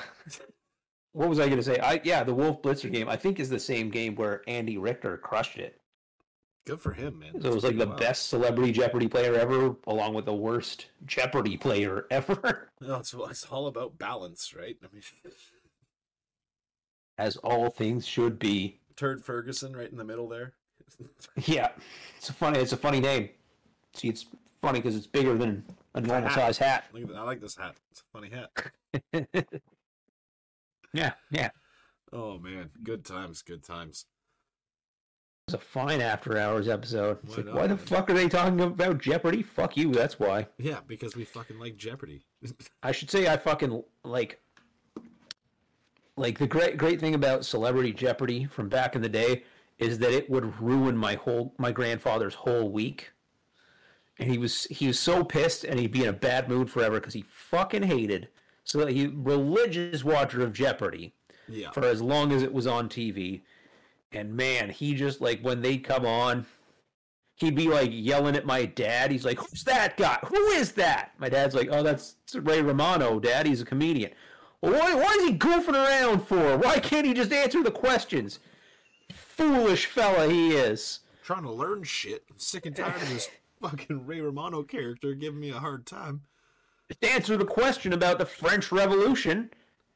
what 1.13 1.29
was 1.29 1.39
I 1.39 1.47
gonna 1.47 1.63
say? 1.63 1.79
I 1.79 2.01
yeah, 2.03 2.23
the 2.23 2.33
Wolf 2.33 2.61
Blitzer 2.61 2.91
game 2.91 3.07
I 3.07 3.15
think 3.15 3.39
is 3.39 3.49
the 3.49 3.59
same 3.59 3.89
game 3.89 4.15
where 4.15 4.41
Andy 4.47 4.77
Richter 4.77 5.17
crushed 5.17 5.57
it. 5.57 5.79
Good 6.65 6.79
for 6.79 6.93
him, 6.93 7.19
man. 7.19 7.41
So 7.41 7.49
it 7.49 7.53
was 7.53 7.63
like 7.65 7.77
the 7.77 7.87
Wow. 7.87 7.97
best 7.97 8.29
Celebrity 8.29 8.71
Jeopardy 8.71 9.07
player 9.09 9.35
ever, 9.35 9.75
along 9.85 10.13
with 10.13 10.25
the 10.25 10.33
worst 10.33 10.87
Jeopardy 11.05 11.57
player 11.57 12.07
ever. 12.11 12.69
No, 12.79 12.95
it's, 12.97 13.13
it's 13.13 13.45
all 13.45 13.67
about 13.67 13.97
balance, 13.97 14.53
right? 14.53 14.77
I 14.81 14.87
mean, 14.93 15.03
As 17.17 17.35
all 17.37 17.69
things 17.69 18.07
should 18.07 18.39
be. 18.39 18.79
Turd 18.95 19.23
Ferguson 19.23 19.75
right 19.75 19.91
in 19.91 19.97
the 19.97 20.03
middle 20.05 20.27
there. 20.29 20.53
Yeah, 21.45 21.71
it's 22.17 22.29
a 22.29 22.33
funny. 22.33 22.59
It's 22.59 22.71
a 22.73 22.77
funny 22.77 22.99
name. 22.99 23.29
See, 23.95 24.07
it's 24.09 24.25
funny 24.61 24.79
because 24.79 24.95
it's 24.95 25.07
bigger 25.07 25.35
than 25.37 25.65
a 25.95 26.01
normal 26.01 26.29
hat. 26.29 26.35
size 26.35 26.57
hat. 26.59 26.85
Look 26.93 27.03
at 27.03 27.07
that. 27.09 27.17
I 27.17 27.23
like 27.23 27.41
this 27.41 27.55
hat. 27.57 27.75
It's 27.91 28.01
a 28.01 28.03
funny 28.13 28.29
hat. 28.29 29.47
yeah, 30.93 31.13
yeah. 31.31 31.49
Oh 32.11 32.37
man, 32.37 32.69
good 32.83 33.03
times, 33.03 33.41
good 33.41 33.63
times. 33.63 34.05
It's 35.47 35.55
a 35.55 35.57
fine 35.57 35.99
after 35.99 36.37
hours 36.37 36.69
episode. 36.69 37.17
Why 37.23 37.35
like, 37.35 37.53
why 37.53 37.67
the 37.67 37.77
fuck 37.77 38.09
are 38.09 38.13
they 38.13 38.29
talking 38.29 38.59
about 38.61 38.99
Jeopardy? 38.99 39.43
Fuck 39.43 39.75
you. 39.75 39.91
That's 39.91 40.19
why. 40.19 40.47
Yeah, 40.57 40.79
because 40.87 41.15
we 41.15 41.25
fucking 41.25 41.59
like 41.59 41.75
Jeopardy. 41.75 42.25
I 42.83 42.91
should 42.91 43.11
say 43.11 43.27
I 43.27 43.37
fucking 43.37 43.83
like. 44.03 44.39
Like 46.15 46.37
the 46.37 46.47
great 46.47 46.77
great 46.77 46.99
thing 46.99 47.15
about 47.15 47.43
Celebrity 47.43 47.91
Jeopardy 47.91 48.45
from 48.45 48.69
back 48.69 48.95
in 48.95 49.01
the 49.01 49.09
day 49.09 49.43
is 49.79 49.97
that 49.97 50.11
it 50.11 50.29
would 50.29 50.61
ruin 50.61 50.95
my 50.95 51.15
whole 51.15 51.55
my 51.57 51.71
grandfather's 51.71 52.35
whole 52.35 52.69
week. 52.69 53.11
And 54.19 54.29
he 54.29 54.37
was 54.37 54.65
he 54.65 54.87
was 54.87 54.99
so 54.99 55.23
pissed 55.23 55.63
and 55.63 55.79
he'd 55.79 55.91
be 55.91 56.03
in 56.03 56.09
a 56.09 56.13
bad 56.13 56.47
mood 56.47 56.69
forever 56.69 56.99
because 56.99 57.15
he 57.15 57.25
fucking 57.27 57.83
hated 57.83 58.29
so 58.63 58.85
he 58.87 59.07
religious 59.07 60.03
watcher 60.03 60.41
of 60.41 60.53
Jeopardy 60.53 61.13
yeah. 61.47 61.71
for 61.71 61.83
as 61.85 62.01
long 62.01 62.31
as 62.31 62.43
it 62.43 62.53
was 62.53 62.67
on 62.67 62.89
TV. 62.89 63.41
And 64.15 64.35
man, 64.35 64.69
he 64.69 64.93
just 64.93 65.21
like 65.21 65.41
when 65.41 65.61
they 65.61 65.77
come 65.77 66.05
on, 66.05 66.45
he'd 67.35 67.55
be 67.55 67.67
like 67.67 67.89
yelling 67.91 68.35
at 68.35 68.45
my 68.45 68.65
dad. 68.65 69.11
He's 69.11 69.25
like, 69.25 69.39
"Who's 69.39 69.63
that 69.63 69.97
guy? 69.97 70.19
Who 70.25 70.47
is 70.51 70.73
that?" 70.73 71.11
My 71.17 71.29
dad's 71.29 71.55
like, 71.55 71.69
"Oh, 71.71 71.83
that's 71.83 72.15
Ray 72.33 72.61
Romano, 72.61 73.19
Dad. 73.19 73.45
He's 73.45 73.61
a 73.61 73.65
comedian." 73.65 74.11
Well, 74.61 74.73
why, 74.73 74.93
why 74.95 75.13
is 75.19 75.25
he 75.25 75.37
goofing 75.37 75.73
around 75.73 76.25
for? 76.25 76.57
Why 76.57 76.79
can't 76.79 77.05
he 77.05 77.13
just 77.13 77.33
answer 77.33 77.61
the 77.61 77.71
questions? 77.71 78.39
Foolish 79.11 79.87
fella 79.87 80.29
he 80.29 80.51
is. 80.51 81.01
Trying 81.23 81.43
to 81.43 81.51
learn 81.51 81.83
shit. 81.83 82.23
I'm 82.29 82.37
sick 82.37 82.65
and 82.65 82.75
tired 82.75 82.95
of 83.01 83.09
this 83.09 83.29
fucking 83.61 84.05
Ray 84.05 84.21
Romano 84.21 84.63
character 84.63 85.13
giving 85.15 85.39
me 85.41 85.49
a 85.49 85.59
hard 85.59 85.85
time. 85.85 86.21
Just 86.87 87.03
answer 87.03 87.35
the 87.35 87.45
question 87.45 87.91
about 87.91 88.19
the 88.19 88.25
French 88.25 88.71
Revolution 88.71 89.49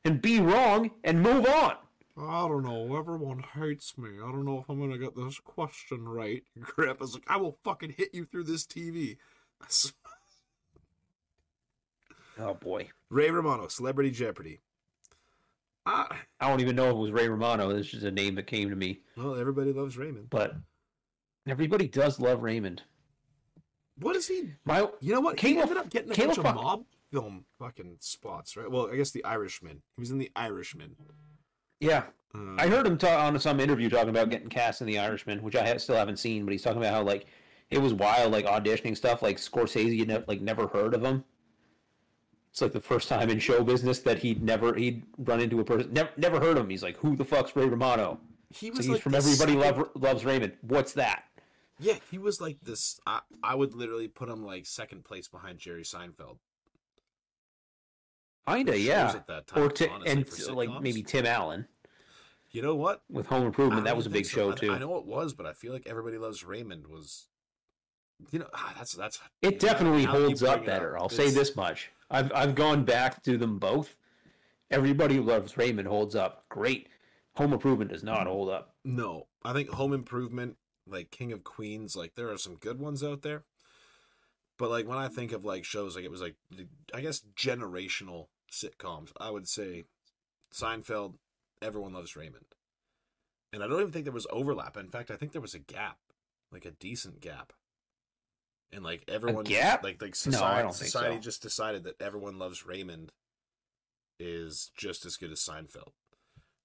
and 0.04 0.22
be 0.22 0.40
wrong 0.40 0.92
and 1.04 1.22
move 1.22 1.46
on. 1.46 1.76
I 2.20 2.48
don't 2.48 2.64
know. 2.64 2.98
Everyone 2.98 3.44
hates 3.56 3.98
me. 3.98 4.10
I 4.18 4.32
don't 4.32 4.46
know 4.46 4.60
if 4.60 4.70
I'm 4.70 4.80
gonna 4.80 4.98
get 4.98 5.16
this 5.16 5.40
question 5.40 6.08
right. 6.08 6.44
Grandpa's 6.60 7.14
like, 7.14 7.24
I 7.28 7.38
will 7.38 7.58
fucking 7.64 7.94
hit 7.98 8.10
you 8.14 8.26
through 8.26 8.46
this 8.46 8.66
TV. 8.66 9.18
Oh 12.40 12.54
boy. 12.54 12.90
Ray 13.10 13.32
Romano, 13.32 13.68
Celebrity 13.68 14.12
Jeopardy. 14.12 14.62
Ah, 15.86 16.08
I 16.40 16.50
don't 16.50 16.60
even 16.60 16.76
know 16.76 16.86
if 16.90 16.92
it 16.92 16.98
was 17.00 17.12
Ray 17.12 17.28
Romano. 17.30 17.70
This 17.70 17.88
is 17.88 17.92
just 17.94 18.04
a 18.06 18.12
name 18.12 18.36
that 18.36 18.46
came 18.46 18.70
to 18.70 18.76
me. 18.76 19.00
well, 19.16 19.36
everybody 19.40 19.72
loves 19.74 19.98
Raymond. 19.98 20.30
But 20.30 20.56
everybody 21.48 21.88
does 21.88 22.20
love 22.20 22.44
Raymond. 22.44 22.84
What 24.00 24.16
is 24.16 24.28
he? 24.28 24.52
My 24.66 24.88
You 25.00 25.14
know 25.16 25.22
what? 25.22 25.40
He 25.40 25.54
Caleb- 25.54 25.62
ended 25.70 25.78
up 25.78 25.90
getting 25.90 26.12
a 26.12 26.14
Caleb 26.14 26.36
bunch 26.36 26.48
of 26.50 26.56
mob 26.56 26.84
film 27.12 27.46
fucking 27.58 27.98
spots, 28.02 28.56
right? 28.56 28.70
Well, 28.70 28.90
I 28.92 28.98
guess 28.98 29.12
The 29.12 29.24
Irishman. 29.26 29.82
He 29.96 30.02
was 30.02 30.12
in 30.12 30.20
The 30.20 30.30
Irishman. 30.36 30.96
Yeah, 31.80 32.04
Uh, 32.36 32.56
I 32.58 32.68
heard 32.68 32.86
him 32.86 32.98
talk 32.98 33.20
on 33.20 33.40
some 33.40 33.60
interview 33.60 33.90
talking 33.90 34.10
about 34.10 34.30
getting 34.30 34.50
cast 34.50 34.82
in 34.82 34.88
The 34.88 35.00
Irishman, 35.00 35.42
which 35.42 35.56
I 35.56 35.66
ha- 35.68 35.78
still 35.78 35.96
haven't 35.96 36.18
seen. 36.18 36.46
But 36.46 36.52
he's 36.52 36.62
talking 36.62 36.82
about 36.82 36.94
how 36.94 37.04
like 37.04 37.26
it 37.70 37.78
was 37.80 37.94
wild, 37.94 38.32
like 38.32 38.46
auditioning 38.46 38.96
stuff. 38.98 39.22
Like 39.22 39.38
Scorsese, 39.38 39.98
had 40.00 40.08
ne- 40.08 40.24
like 40.28 40.42
never 40.42 40.68
heard 40.68 40.94
of 40.94 41.04
him. 41.04 41.24
It's 42.52 42.62
like 42.62 42.74
the 42.74 42.80
first 42.82 43.08
time 43.08 43.30
in 43.30 43.40
show 43.40 43.64
business 43.64 44.00
that 44.00 44.20
he'd 44.20 44.42
never 44.44 44.74
he'd 44.76 45.04
run 45.20 45.40
into 45.40 45.60
a 45.60 45.64
person 45.64 45.94
never 45.94 46.10
never 46.18 46.40
heard 46.40 46.58
of 46.58 46.64
him. 46.64 46.70
He's 46.70 46.84
like, 46.84 46.98
"Who 46.98 47.16
the 47.16 47.26
fuck's 47.26 47.56
Ray 47.56 47.66
Romano?" 47.68 48.20
he 48.50 48.68
So 48.68 48.72
was 48.78 48.86
he's 48.86 48.90
like 48.94 49.02
from 49.02 49.16
Everybody 49.16 49.54
second- 49.54 49.78
Love, 49.78 49.90
Loves 49.96 50.26
Raymond. 50.26 50.54
What's 50.62 50.94
that? 50.94 51.26
Yeah, 51.80 51.96
he 52.10 52.18
was 52.18 52.42
like 52.42 52.58
this. 52.64 53.00
I, 53.06 53.20
I 53.44 53.54
would 53.54 53.76
literally 53.76 54.08
put 54.08 54.30
him 54.30 54.44
like 54.44 54.66
second 54.66 55.04
place 55.06 55.28
behind 55.28 55.60
Jerry 55.60 55.84
Seinfeld. 55.84 56.38
Kinda, 58.48 58.80
yeah. 58.80 59.10
at 59.16 59.28
that 59.28 59.48
time, 59.48 59.64
or 59.64 59.70
ti- 59.70 59.88
honestly, 59.88 60.48
and 60.48 60.56
like 60.58 60.82
maybe 60.82 61.04
Tim 61.04 61.26
Allen 61.26 61.68
You 62.52 62.62
know 62.62 62.76
what? 62.76 63.04
with 63.10 63.28
Home 63.28 63.46
Improvement. 63.46 63.84
That 63.86 63.98
was 63.98 64.06
a 64.06 64.10
big 64.10 64.26
so. 64.26 64.32
show 64.36 64.52
I- 64.52 64.56
too. 64.56 64.72
I 64.74 64.78
know 64.80 64.96
it 64.98 65.06
was, 65.06 65.34
but 65.34 65.46
I 65.46 65.54
feel 65.54 65.74
like 65.74 65.86
Everybody 65.88 66.18
Loves 66.18 66.44
Raymond 66.44 66.88
was. 66.88 67.28
You 68.32 68.40
know, 68.40 68.48
ah, 68.54 68.74
that's 68.78 68.94
that's. 68.94 69.20
It 69.42 69.60
definitely 69.60 70.04
holds 70.06 70.42
up 70.42 70.66
better. 70.66 70.98
I'll 70.98 71.06
it's- 71.06 71.18
say 71.18 71.30
this 71.30 71.56
much. 71.56 71.92
I've 72.10 72.32
I've 72.34 72.56
gone 72.56 72.84
back 72.86 73.22
to 73.24 73.38
them 73.38 73.60
both. 73.60 73.96
Everybody 74.72 75.20
loves 75.20 75.56
Raymond 75.58 75.88
holds 75.88 76.16
up 76.16 76.46
great. 76.50 76.88
Home 77.36 77.54
Improvement 77.54 77.92
does 77.92 78.04
not 78.04 78.28
hold 78.28 78.50
up. 78.50 78.76
No, 78.84 79.28
I 79.44 79.54
think 79.54 79.70
Home 79.70 79.94
Improvement, 79.94 80.58
like 80.88 81.12
King 81.12 81.32
of 81.32 81.44
Queens, 81.44 81.96
like 81.96 82.16
there 82.16 82.30
are 82.32 82.38
some 82.38 82.56
good 82.56 82.80
ones 82.80 83.04
out 83.04 83.22
there. 83.22 83.44
But 84.58 84.72
like 84.72 84.88
when 84.88 84.98
I 84.98 85.08
think 85.08 85.32
of 85.32 85.46
like 85.46 85.64
shows, 85.64 85.96
like 85.96 86.04
it 86.06 86.12
was 86.12 86.22
like 86.22 86.36
I 86.94 87.02
guess 87.02 87.22
generational 87.36 88.28
sitcoms. 88.52 89.12
I 89.20 89.30
would 89.30 89.48
say 89.48 89.86
Seinfeld, 90.54 91.16
Everyone 91.62 91.94
Loves 91.94 92.16
Raymond, 92.16 92.46
and 93.54 93.64
I 93.64 93.68
don't 93.68 93.80
even 93.80 93.92
think 93.92 94.06
there 94.06 94.14
was 94.14 94.28
overlap. 94.32 94.78
In 94.78 94.90
fact, 94.90 95.12
I 95.12 95.16
think 95.16 95.32
there 95.32 95.42
was 95.42 95.54
a 95.56 95.60
gap, 95.60 95.98
like 96.52 96.66
a 96.66 96.72
decent 96.72 97.22
gap. 97.22 97.54
And 98.74 98.84
like 98.84 99.04
everyone, 99.08 99.46
just- 99.46 99.62
gap? 99.62 99.84
like 99.84 100.02
like 100.02 100.16
No, 100.26 100.44
I 100.44 100.62
society, 100.62 100.62
think 100.64 100.74
society 100.92 101.16
so. 101.16 101.22
just 101.22 101.42
decided 101.42 101.84
that 101.86 102.02
Everyone 102.02 102.38
Loves 102.38 102.66
Raymond 102.66 103.14
is 104.20 104.72
just 104.76 105.06
as 105.06 105.16
good 105.16 105.32
as 105.32 105.40
Seinfeld. 105.40 105.92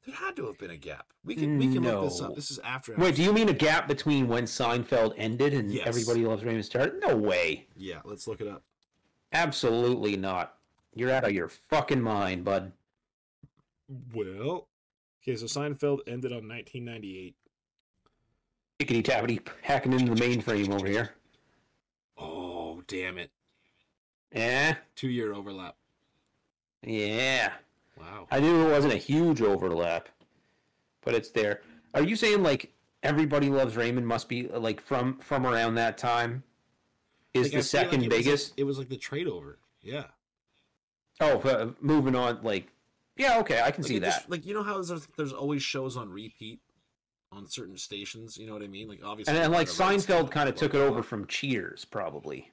There 0.05 0.17
had 0.17 0.35
to 0.37 0.47
have 0.47 0.59
been 0.59 0.71
a 0.73 0.77
gap. 0.77 1.07
We 1.25 1.37
can 1.37 1.59
we 1.59 1.73
can 1.73 1.85
look 1.85 2.03
this 2.11 2.21
up. 2.21 2.35
This 2.35 2.51
is 2.51 2.59
after. 2.65 2.97
Wait, 2.97 3.15
do 3.15 3.23
you 3.23 3.33
mean 3.33 3.49
a 3.49 3.53
gap 3.53 3.87
between 3.87 4.27
when 4.27 4.45
Seinfeld 4.45 5.15
ended 5.17 5.55
and 5.55 5.71
Yes. 5.73 5.87
Everybody 5.87 6.25
Loves 6.25 6.43
Raymond 6.45 6.65
started? 6.65 6.95
No 7.07 7.17
way. 7.17 7.69
Yeah, 7.77 8.01
let's 8.05 8.27
look 8.27 8.41
it 8.41 8.49
up. 8.49 8.65
Absolutely 9.33 10.17
not. 10.17 10.57
You're 10.95 11.11
out 11.11 11.25
of 11.25 11.33
your 11.33 11.49
fucking 11.49 12.01
mind, 12.03 12.45
bud. 12.45 12.73
Well, 14.15 14.69
okay, 15.23 15.37
so 15.37 15.47
Seinfeld 15.47 16.01
ended 16.07 16.33
on 16.33 16.49
1998. 16.49 17.35
Tickety 18.79 19.03
tappity 19.03 19.47
hacking 19.63 19.93
into 19.93 20.15
the 20.15 20.21
mainframe 20.21 20.73
over 20.73 20.87
here. 20.87 21.11
Oh, 22.19 22.83
damn 22.87 23.19
it. 23.19 23.31
Eh? 24.33 24.75
Two 24.97 25.09
year 25.09 25.33
overlap. 25.35 25.77
Yeah. 26.83 27.53
Wow. 27.99 28.27
I 28.31 28.41
knew 28.41 28.67
it 28.67 28.71
wasn't 28.73 28.95
a 28.95 28.99
huge 28.99 29.41
overlap, 29.43 30.09
but 31.05 31.15
it's 31.15 31.31
there. 31.31 31.61
Are 31.95 32.03
you 32.03 32.17
saying 32.17 32.43
like 32.43 32.73
everybody 33.03 33.51
loves 33.51 33.77
Raymond 33.77 34.07
must 34.07 34.29
be 34.29 34.49
like 34.49 34.81
from 34.81 35.19
from 35.19 35.47
around 35.47 35.75
that 35.77 35.99
time? 35.99 36.43
Is 37.35 37.45
Like, 37.45 37.47
I 37.47 37.49
the 37.49 37.51
feel 37.51 37.59
like 37.59 37.65
second 37.65 38.03
it 38.03 38.09
was, 38.09 38.17
like- 38.17 38.25
biggest? 38.25 38.53
it 38.57 38.65
was 38.65 38.79
like 38.79 38.89
the 38.89 38.97
trade 38.97 39.29
over. 39.29 39.59
Yeah. 39.83 40.05
Oh, 41.21 41.39
uh, 41.41 41.71
moving 41.81 42.15
on. 42.17 42.41
Like, 42.43 42.69
yeah, 43.17 43.39
okay, 43.41 43.61
I 43.63 43.71
can 43.71 43.83
Like 43.83 43.89
see 43.89 43.99
that. 43.99 44.15
just- 44.15 44.31
like, 44.31 44.45
you 44.47 44.55
know 44.55 44.63
how 44.63 44.81
there's, 44.83 45.07
there's 45.17 45.33
always 45.33 45.63
shows 45.63 45.97
on 45.97 46.11
repeat 46.11 46.61
on 47.31 47.47
certain 47.47 47.77
stations? 47.79 48.37
You 48.37 48.47
know 48.47 48.55
what 48.55 48.63
I 48.63 48.67
mean? 48.69 48.89
Like, 48.89 49.01
obviously. 49.05 49.35
and, 49.35 49.43
and 49.45 49.53
like 49.53 49.69
Seinfeld 49.69 50.31
kind 50.31 50.49
of 50.49 50.55
took 50.55 50.75
it 50.75 50.79
over 50.81 51.03
from 51.03 51.27
Cheers, 51.27 51.85
probably. 51.85 52.51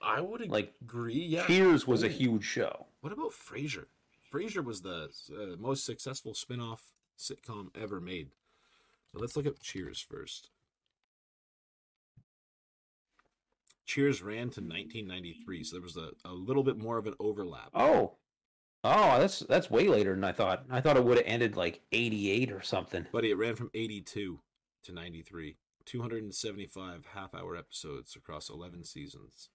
I 0.00 0.20
would 0.20 0.48
like, 0.48 0.72
agree. 0.82 1.14
Yeah. 1.14 1.46
Cheers 1.46 1.86
was 1.86 2.02
a 2.02 2.08
huge 2.08 2.44
show. 2.44 2.86
What 3.02 3.12
about 3.12 3.30
Frasier? 3.30 3.84
Frasier 4.32 4.64
was 4.64 4.80
the 4.80 5.10
uh, 5.30 5.56
most 5.58 5.84
successful 5.84 6.34
spin-off 6.34 6.90
sitcom 7.18 7.68
ever 7.80 8.00
made. 8.00 8.30
Let's 9.14 9.36
look 9.36 9.46
at 9.46 9.60
Cheers 9.60 10.00
first. 10.00 10.48
Cheers 13.92 14.22
ran 14.22 14.48
to 14.48 14.62
1993, 14.62 15.64
so 15.64 15.76
there 15.76 15.82
was 15.82 15.98
a, 15.98 16.12
a 16.24 16.32
little 16.32 16.62
bit 16.62 16.78
more 16.78 16.96
of 16.96 17.06
an 17.06 17.12
overlap. 17.20 17.68
Oh, 17.74 18.16
oh, 18.84 19.18
that's 19.20 19.40
that's 19.40 19.70
way 19.70 19.86
later 19.86 20.14
than 20.14 20.24
I 20.24 20.32
thought. 20.32 20.64
I 20.70 20.80
thought 20.80 20.96
it 20.96 21.04
would 21.04 21.18
have 21.18 21.26
ended 21.26 21.58
like 21.58 21.82
'88 21.92 22.52
or 22.52 22.62
something. 22.62 23.06
Buddy, 23.12 23.30
it 23.30 23.36
ran 23.36 23.54
from 23.54 23.70
82 23.74 24.40
to 24.84 24.92
93. 24.92 25.58
275 25.84 27.04
half-hour 27.12 27.54
episodes 27.54 28.16
across 28.16 28.48
11 28.48 28.84
seasons. 28.84 29.50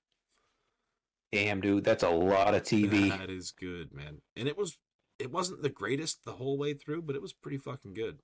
Damn, 1.31 1.59
dude, 1.59 1.83
that's 1.83 2.03
a 2.03 2.09
lot 2.09 2.53
of 2.53 2.61
TV. 2.61 3.09
That 3.09 3.31
is 3.31 3.49
good, 3.49 3.91
man. 3.91 4.21
And 4.35 4.47
it 4.47 4.55
was 4.55 4.77
it 5.17 5.31
wasn't 5.31 5.63
the 5.63 5.69
greatest 5.69 6.25
the 6.25 6.33
whole 6.33 6.59
way 6.59 6.75
through, 6.75 7.01
but 7.01 7.15
it 7.15 7.23
was 7.23 7.33
pretty 7.33 7.57
fucking 7.57 7.95
good. 7.95 8.19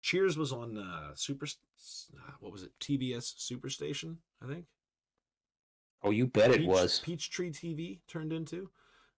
Cheers 0.00 0.38
was 0.38 0.54
on 0.54 0.78
uh 0.78 1.14
Super 1.16 1.44
uh, 1.44 2.32
what 2.40 2.50
was 2.50 2.62
it? 2.62 2.72
TBS 2.80 3.34
Superstation, 3.36 4.16
I 4.42 4.46
think. 4.50 4.64
Oh, 6.02 6.10
you 6.10 6.26
bet 6.26 6.50
it 6.50 6.66
was. 6.66 7.00
Peach-. 7.00 7.30
Peachtree 7.30 7.50
TV 7.50 7.98
turned 8.06 8.32
into. 8.32 8.70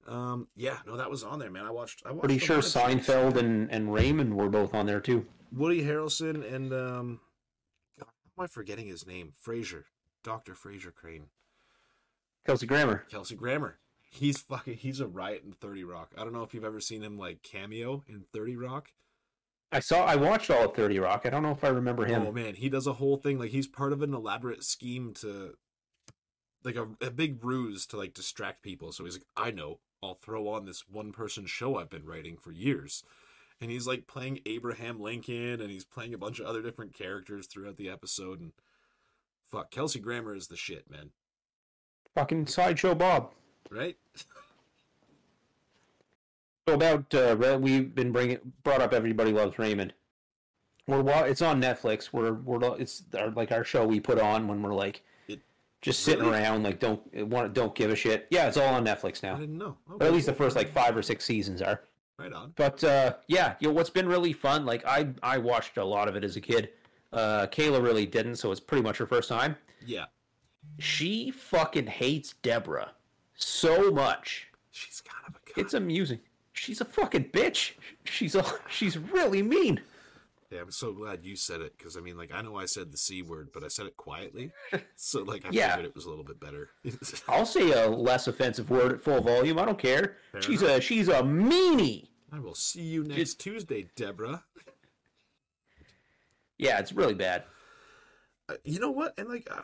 Um 0.09 0.49
yeah, 0.57 0.79
no 0.87 0.97
that 0.97 1.11
was 1.11 1.23
on 1.23 1.39
there, 1.39 1.51
man. 1.51 1.67
I 1.67 1.71
watched 1.71 2.03
I 2.07 2.11
watched 2.11 2.25
Pretty 2.25 2.39
sure 2.39 2.57
lot 2.57 2.65
of 2.65 2.73
Cheers. 2.73 3.07
Seinfeld 3.07 3.37
and, 3.37 3.71
and 3.71 3.93
Raymond 3.93 4.35
were 4.35 4.49
both 4.49 4.75
on 4.75 4.87
there 4.87 5.01
too. 5.01 5.27
Woody 5.53 5.83
Harrelson 5.83 6.53
and 6.53 6.73
um 6.73 7.21
God, 7.99 8.07
how 8.09 8.43
am 8.43 8.45
I 8.45 8.47
forgetting 8.47 8.87
his 8.87 9.07
name? 9.07 9.33
Frasier. 9.47 9.85
Dr. 10.23 10.55
Frasier 10.55 10.95
Crane. 10.95 11.27
Kelsey 12.47 12.67
Grammer. 12.67 13.05
Kelsey 13.11 13.35
Grammer. 13.37 13.79
He's 14.11 14.41
fucking 14.41 14.79
he's 14.79 15.01
a 15.01 15.07
riot 15.07 15.43
in 15.45 15.53
30 15.53 15.85
Rock. 15.85 16.13
I 16.17 16.25
don't 16.25 16.33
know 16.33 16.43
if 16.43 16.55
you've 16.55 16.65
ever 16.65 16.81
seen 16.81 17.03
him 17.03 17.19
like 17.19 17.43
cameo 17.43 18.03
in 18.09 18.25
30 18.33 18.57
Rock. 18.57 18.93
I 19.73 19.81
saw. 19.81 20.05
I 20.05 20.17
watched 20.17 20.51
all 20.51 20.65
of 20.65 20.75
Thirty 20.75 20.99
Rock. 20.99 21.23
I 21.27 21.31
don't 21.31 21.43
know 21.43 21.53
if 21.53 21.63
I 21.63 21.69
remember 21.69 22.05
him. 22.05 22.27
Oh 22.27 22.33
man, 22.33 22.55
he 22.55 22.69
does 22.69 22.87
a 22.87 22.95
whole 22.95 23.17
thing 23.17 23.39
like 23.39 23.51
he's 23.51 23.69
part 23.69 23.93
of 23.93 24.03
an 24.03 24.15
elaborate 24.15 24.65
scheme 24.65 25.15
to 25.21 25.55
like 26.65 26.77
a, 26.77 26.89
a 27.01 27.11
big 27.11 27.45
ruse 27.45 27.87
to 27.87 27.97
like 27.97 28.15
distract 28.15 28.63
people. 28.63 28.93
So 28.93 29.05
he's 29.05 29.15
like, 29.15 29.27
I 29.37 29.51
know, 29.51 29.79
I'll 30.03 30.15
throw 30.15 30.49
on 30.49 30.65
this 30.65 30.85
one 30.89 31.13
person 31.13 31.47
show 31.47 31.77
I've 31.77 31.91
been 31.91 32.07
writing 32.07 32.37
for 32.37 32.53
years. 32.53 33.05
And 33.61 33.71
he's 33.71 33.87
like 33.87 34.07
playing 34.07 34.41
Abraham 34.47 35.01
Lincoln 35.01 35.61
and 35.61 35.71
he's 35.71 35.85
playing 35.85 36.15
a 36.15 36.19
bunch 36.19 36.39
of 36.39 36.47
other 36.47 36.63
different 36.63 36.95
characters 36.95 37.47
throughout 37.47 37.77
the 37.77 37.91
episode 37.91 38.41
and 38.41 38.53
fuck, 39.51 39.71
Kelsey 39.71 40.01
Grammer 40.01 40.35
is 40.35 40.49
the 40.49 40.57
shit, 40.57 40.91
man. 40.91 41.11
Fucking 42.15 42.47
sideshow 42.47 42.95
Bob. 42.95 43.33
Right? 43.71 43.97
So 46.69 46.75
about 46.75 47.13
uh, 47.15 47.59
we've 47.61 47.93
been 47.93 48.13
bringing 48.13 48.39
brought 48.63 48.81
up. 48.81 48.93
Everybody 48.93 49.33
loves 49.33 49.59
Raymond. 49.59 49.93
We're 50.87 51.03
it's 51.27 51.43
on 51.43 51.61
Netflix. 51.61 52.13
We're 52.13 52.35
we're 52.35 52.79
it's 52.79 53.03
our, 53.19 53.31
like 53.31 53.51
our 53.51 53.65
show 53.65 53.85
we 53.85 53.99
put 53.99 54.21
on 54.21 54.47
when 54.47 54.63
we're 54.63 54.75
like 54.75 55.03
just 55.83 56.01
sitting 56.01 56.25
Really? 56.25 56.39
around 56.39 56.63
like 56.63 56.79
don't 56.79 57.01
want 57.29 57.55
don't 57.55 57.75
give 57.75 57.91
a 57.91 57.97
shit. 57.97 58.27
Yeah, 58.31 58.47
it's 58.49 58.57
all 58.57 58.75
on 58.75 58.85
Netflix 58.85 59.23
now. 59.23 59.37
I 59.37 59.41
didn't 59.41 59.59
know. 59.59 59.77
Or 59.89 60.03
at 60.07 60.13
least 60.13 60.27
the 60.27 60.33
first 60.35 60.57
like 60.57 60.73
five 60.73 60.97
or 60.97 61.03
six 61.03 61.25
seasons 61.25 61.63
are. 61.63 61.83
Right 62.19 62.33
on. 62.33 62.53
But 62.57 62.85
uh, 62.85 63.15
yeah, 63.29 63.55
you 63.61 63.69
know 63.69 63.75
what's 63.75 63.89
been 63.91 64.07
really 64.07 64.33
fun. 64.33 64.67
Like 64.67 64.85
I 64.87 65.09
I 65.23 65.39
watched 65.39 65.77
a 65.79 65.85
lot 65.85 66.07
of 66.09 66.17
it 66.17 66.25
as 66.25 66.37
a 66.37 66.41
kid. 66.41 66.71
Uh, 67.13 67.47
Kayla 67.47 67.83
really 67.83 68.07
didn't, 68.07 68.37
so 68.37 68.53
it's 68.53 68.61
pretty 68.61 68.83
much 68.83 68.99
her 68.99 69.07
first 69.07 69.29
time. 69.29 69.57
Yeah. 69.85 70.05
She 70.79 71.31
fucking 71.31 71.87
hates 71.87 72.35
Deborah 72.43 72.93
so 73.35 73.91
much. 73.91 74.49
She's 74.71 75.01
kind 75.01 75.25
of 75.29 75.35
a. 75.35 75.61
It's 75.61 75.75
amusing. 75.75 76.21
She's 76.53 76.81
a 76.81 76.85
fucking 76.85 77.25
bitch. 77.31 77.73
She's 78.05 78.35
a 78.35 78.45
she's 78.69 78.99
really 78.99 79.43
mean. 79.43 79.81
Yeah, 80.51 80.61
I'm 80.63 80.73
so 80.73 80.93
glad 80.93 81.25
you 81.25 81.37
said 81.37 81.61
it 81.61 81.79
because 81.79 81.97
I 81.97 82.01
mean, 82.01 82.17
like, 82.19 82.33
I 82.35 82.43
know 82.43 82.57
I 82.57 82.65
said 82.67 82.91
the 82.91 82.97
c 82.99 83.23
word, 83.23 83.51
but 83.55 83.63
I 83.63 83.69
said 83.69 83.87
it 83.87 83.97
quietly, 83.97 84.51
so 84.97 85.23
like, 85.23 85.45
I 85.47 85.51
Yeah. 85.53 85.71
figured 85.77 85.87
it 85.91 85.95
was 85.95 86.07
a 86.07 86.09
little 86.11 86.25
bit 86.25 86.41
better. 86.41 86.71
I'll 87.29 87.47
say 87.47 87.71
a 87.71 87.89
less 87.89 88.27
offensive 88.27 88.69
word 88.69 88.93
at 88.93 89.01
full 89.01 89.21
volume. 89.21 89.59
I 89.61 89.65
don't 89.65 89.79
care. 89.79 90.17
Fair 90.33 90.43
she's 90.43 90.63
enough. 90.63 90.79
a 90.79 90.81
she's 90.81 91.09
a 91.09 91.23
meanie. 91.23 92.09
I 92.33 92.41
will 92.41 92.55
see 92.57 92.83
you 92.83 93.05
next 93.05 93.35
Tuesday, 93.41 93.89
Deborah. 93.95 94.43
Yeah, 96.59 96.79
it's 96.79 96.93
really 96.93 97.15
bad. 97.15 97.45
Uh, 98.49 98.55
you 98.65 98.79
know 98.81 98.91
what? 98.91 99.15
And 99.19 99.29
like, 99.29 99.49
uh, 99.51 99.63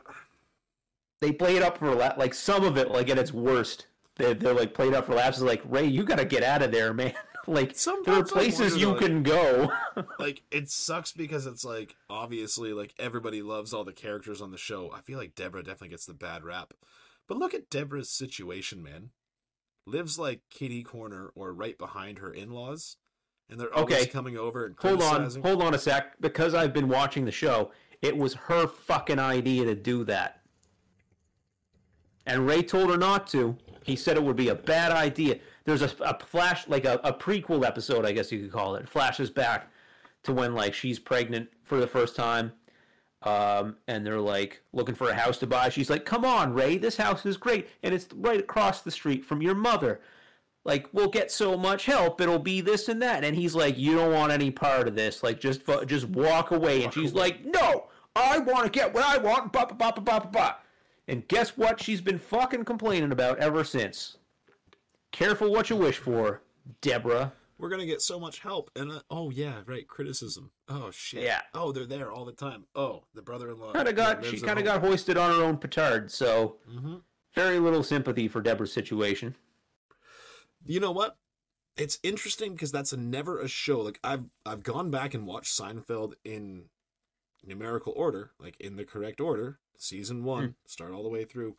They 1.20 1.32
play 1.32 1.56
it 1.56 1.62
up 1.62 1.78
for 1.78 1.94
la- 1.94 2.14
like 2.16 2.32
some 2.34 2.64
of 2.64 2.76
it, 2.76 2.90
like 2.90 3.08
at 3.10 3.18
its 3.18 3.32
worst. 3.32 3.86
They, 4.16 4.32
they're 4.34 4.54
like 4.54 4.72
played 4.72 4.94
up 4.94 5.06
for 5.06 5.14
laughs. 5.14 5.38
It's 5.38 5.44
like 5.44 5.62
Ray, 5.66 5.84
you 5.86 6.04
got 6.04 6.18
to 6.18 6.24
get 6.24 6.42
out 6.42 6.62
of 6.62 6.70
there, 6.72 6.94
man. 6.94 7.12
like 7.46 7.76
there 8.04 8.14
are 8.14 8.24
places 8.24 8.76
you 8.76 8.90
like- 8.90 9.00
can 9.00 9.22
go. 9.22 9.70
like 10.18 10.42
it 10.50 10.68
sucks 10.70 11.12
because 11.12 11.46
it's 11.46 11.64
like 11.64 11.94
obviously 12.10 12.72
like 12.72 12.94
everybody 12.98 13.42
loves 13.42 13.72
all 13.72 13.84
the 13.84 13.92
characters 13.92 14.40
on 14.42 14.50
the 14.50 14.58
show. 14.58 14.90
I 14.92 15.00
feel 15.00 15.18
like 15.18 15.34
Deborah 15.34 15.62
definitely 15.62 15.88
gets 15.90 16.06
the 16.06 16.14
bad 16.14 16.44
rap. 16.44 16.74
But 17.28 17.38
look 17.38 17.54
at 17.54 17.70
Deborah's 17.70 18.10
situation, 18.10 18.82
man. 18.82 19.10
Lives 19.86 20.18
like 20.18 20.40
kitty 20.50 20.82
corner 20.82 21.30
or 21.34 21.52
right 21.52 21.78
behind 21.78 22.18
her 22.18 22.32
in-laws, 22.32 22.96
and 23.48 23.60
they're 23.60 23.72
always 23.74 23.94
Okay. 23.94 24.06
coming 24.06 24.36
over 24.36 24.66
and 24.66 24.74
hold 24.78 25.02
on, 25.02 25.30
hold 25.42 25.62
on 25.62 25.74
a 25.74 25.78
sec. 25.78 26.20
Because 26.20 26.54
I've 26.54 26.72
been 26.72 26.88
watching 26.88 27.24
the 27.24 27.32
show, 27.32 27.70
it 28.02 28.16
was 28.16 28.34
her 28.34 28.66
fucking 28.66 29.18
idea 29.20 29.64
to 29.64 29.74
do 29.74 30.02
that. 30.04 30.40
And 32.26 32.46
Ray 32.46 32.62
told 32.62 32.90
her 32.90 32.96
not 32.96 33.26
to. 33.28 33.56
He 33.84 33.94
said 33.94 34.16
it 34.16 34.22
would 34.24 34.36
be 34.36 34.48
a 34.48 34.54
bad 34.54 34.90
idea. 34.90 35.38
There's 35.66 35.82
a, 35.82 35.90
a 36.00 36.18
flash, 36.24 36.66
like 36.68 36.84
a, 36.84 37.00
a 37.04 37.12
prequel 37.12 37.66
episode, 37.66 38.06
I 38.06 38.12
guess 38.12 38.32
you 38.32 38.40
could 38.40 38.52
call 38.52 38.76
it. 38.76 38.84
It 38.84 38.88
flashes 38.88 39.30
back 39.30 39.70
to 40.22 40.32
when 40.32 40.54
like 40.54 40.72
she's 40.72 40.98
pregnant 40.98 41.48
for 41.62 41.78
the 41.78 41.86
first 41.86 42.16
time, 42.16 42.52
um, 43.22 43.76
and 43.86 44.06
they're 44.06 44.20
like 44.20 44.62
looking 44.72 44.94
for 44.94 45.10
a 45.10 45.14
house 45.14 45.38
to 45.38 45.46
buy. 45.46 45.68
She's 45.68 45.90
like, 45.90 46.04
"Come 46.04 46.24
on, 46.24 46.54
Ray, 46.54 46.78
this 46.78 46.96
house 46.96 47.26
is 47.26 47.36
great, 47.36 47.68
and 47.82 47.94
it's 47.94 48.08
right 48.14 48.40
across 48.40 48.80
the 48.82 48.90
street 48.90 49.24
from 49.24 49.42
your 49.42 49.54
mother." 49.54 50.00
like 50.66 50.88
we'll 50.92 51.08
get 51.08 51.30
so 51.30 51.56
much 51.56 51.86
help 51.86 52.20
it'll 52.20 52.38
be 52.38 52.60
this 52.60 52.88
and 52.88 53.00
that 53.00 53.24
and 53.24 53.36
he's 53.36 53.54
like 53.54 53.78
you 53.78 53.94
don't 53.94 54.12
want 54.12 54.32
any 54.32 54.50
part 54.50 54.88
of 54.88 54.94
this 54.94 55.22
like 55.22 55.40
just 55.40 55.62
just 55.86 56.08
walk 56.08 56.50
away 56.50 56.82
and 56.82 56.92
she's 56.92 57.14
like 57.14 57.44
no 57.44 57.86
i 58.16 58.38
want 58.38 58.64
to 58.64 58.70
get 58.70 58.92
what 58.92 59.04
i 59.04 59.16
want 59.16 59.52
and 61.08 61.28
guess 61.28 61.56
what 61.56 61.80
she's 61.80 62.00
been 62.00 62.18
fucking 62.18 62.64
complaining 62.64 63.12
about 63.12 63.38
ever 63.38 63.62
since 63.62 64.18
careful 65.12 65.50
what 65.52 65.70
you 65.70 65.76
wish 65.76 65.98
for 65.98 66.42
deborah 66.80 67.32
We're 67.58 67.68
gonna 67.70 67.86
get 67.86 68.02
so 68.02 68.18
much 68.20 68.40
help, 68.40 68.70
and 68.76 68.90
uh, 68.92 69.00
oh 69.10 69.30
yeah, 69.30 69.62
right, 69.66 69.86
criticism. 69.88 70.50
Oh 70.68 70.90
shit. 70.90 71.22
Yeah. 71.22 71.40
Oh, 71.54 71.72
they're 71.72 71.86
there 71.86 72.12
all 72.12 72.24
the 72.26 72.32
time. 72.32 72.66
Oh, 72.74 73.04
the 73.14 73.22
brother-in-law. 73.22 73.72
kind 73.72 73.88
of 73.88 73.94
got 73.96 74.24
she 74.24 74.38
kind 74.40 74.58
of 74.58 74.64
got 74.64 74.80
hoisted 74.80 75.16
on 75.16 75.30
her 75.34 75.42
own 75.42 75.56
petard 75.56 76.10
so 76.10 76.56
hmm 76.68 76.96
very 77.34 77.58
little 77.58 77.82
sympathy 77.82 78.28
for 78.28 78.40
deborah's 78.40 78.72
situation 78.72 79.34
You 80.64 80.80
know 80.80 80.92
what? 80.92 81.16
It's 81.76 81.98
interesting 82.02 82.52
because 82.52 82.72
that's 82.72 82.92
a 82.94 82.96
never 82.96 83.38
a 83.40 83.48
show. 83.48 83.80
Like 83.80 84.00
I've 84.02 84.24
I've 84.44 84.62
gone 84.62 84.90
back 84.90 85.14
and 85.14 85.26
watched 85.26 85.52
Seinfeld 85.58 86.14
in 86.24 86.64
numerical 87.44 87.92
order, 87.96 88.32
like 88.40 88.58
in 88.60 88.76
the 88.76 88.84
correct 88.84 89.20
order, 89.20 89.58
season 89.76 90.24
one, 90.24 90.44
Hmm. 90.44 90.50
start 90.66 90.92
all 90.92 91.02
the 91.02 91.08
way 91.10 91.24
through. 91.24 91.56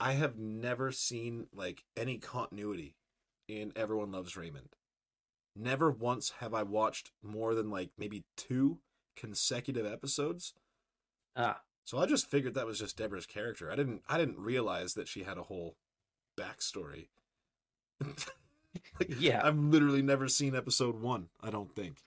I 0.00 0.12
have 0.12 0.36
never 0.38 0.92
seen 0.92 1.46
like 1.54 1.84
any 1.96 2.18
continuity 2.18 2.96
in 3.48 3.72
Everyone 3.76 4.12
Loves 4.12 4.36
Raymond. 4.36 4.70
Never 5.56 5.90
once 5.90 6.30
have 6.40 6.52
I 6.54 6.62
watched 6.64 7.12
more 7.22 7.54
than 7.54 7.70
like 7.70 7.90
maybe 7.98 8.24
two 8.36 8.78
consecutive 9.16 9.86
episodes. 9.86 10.54
ah 11.36 11.62
So 11.84 11.98
I 11.98 12.06
just 12.06 12.30
figured 12.30 12.54
that 12.54 12.66
was 12.66 12.78
just 12.78 12.96
Deborah's 12.96 13.26
character. 13.26 13.70
I 13.70 13.76
didn't 13.76 14.02
I 14.08 14.18
didn't 14.18 14.38
realize 14.38 14.94
that 14.94 15.08
she 15.08 15.22
had 15.24 15.38
a 15.38 15.44
whole 15.44 15.76
backstory. 16.36 17.08
Like, 18.98 19.10
Yeah. 19.18 19.40
I've 19.46 19.58
literally 19.58 20.02
never 20.02 20.28
seen 20.28 20.54
episode 20.54 20.96
one, 21.00 21.28
I 21.40 21.50
don't 21.50 21.74
think. 21.74 21.98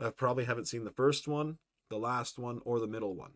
I 0.00 0.10
probably 0.10 0.44
haven't 0.44 0.66
seen 0.68 0.84
the 0.84 0.90
first 0.90 1.28
one, 1.28 1.58
the 1.90 1.98
last 1.98 2.38
one, 2.38 2.60
or 2.64 2.80
the 2.80 2.86
middle 2.86 3.14
one. 3.14 3.32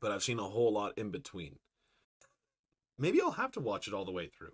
But 0.00 0.10
I've 0.12 0.22
seen 0.22 0.38
a 0.38 0.44
whole 0.48 0.72
lot 0.72 0.96
in 0.96 1.10
between. 1.10 1.58
Maybe 2.98 3.20
I'll 3.20 3.30
have 3.32 3.52
to 3.52 3.60
watch 3.60 3.88
it 3.88 3.94
all 3.94 4.04
the 4.04 4.12
way 4.12 4.26
through. 4.28 4.52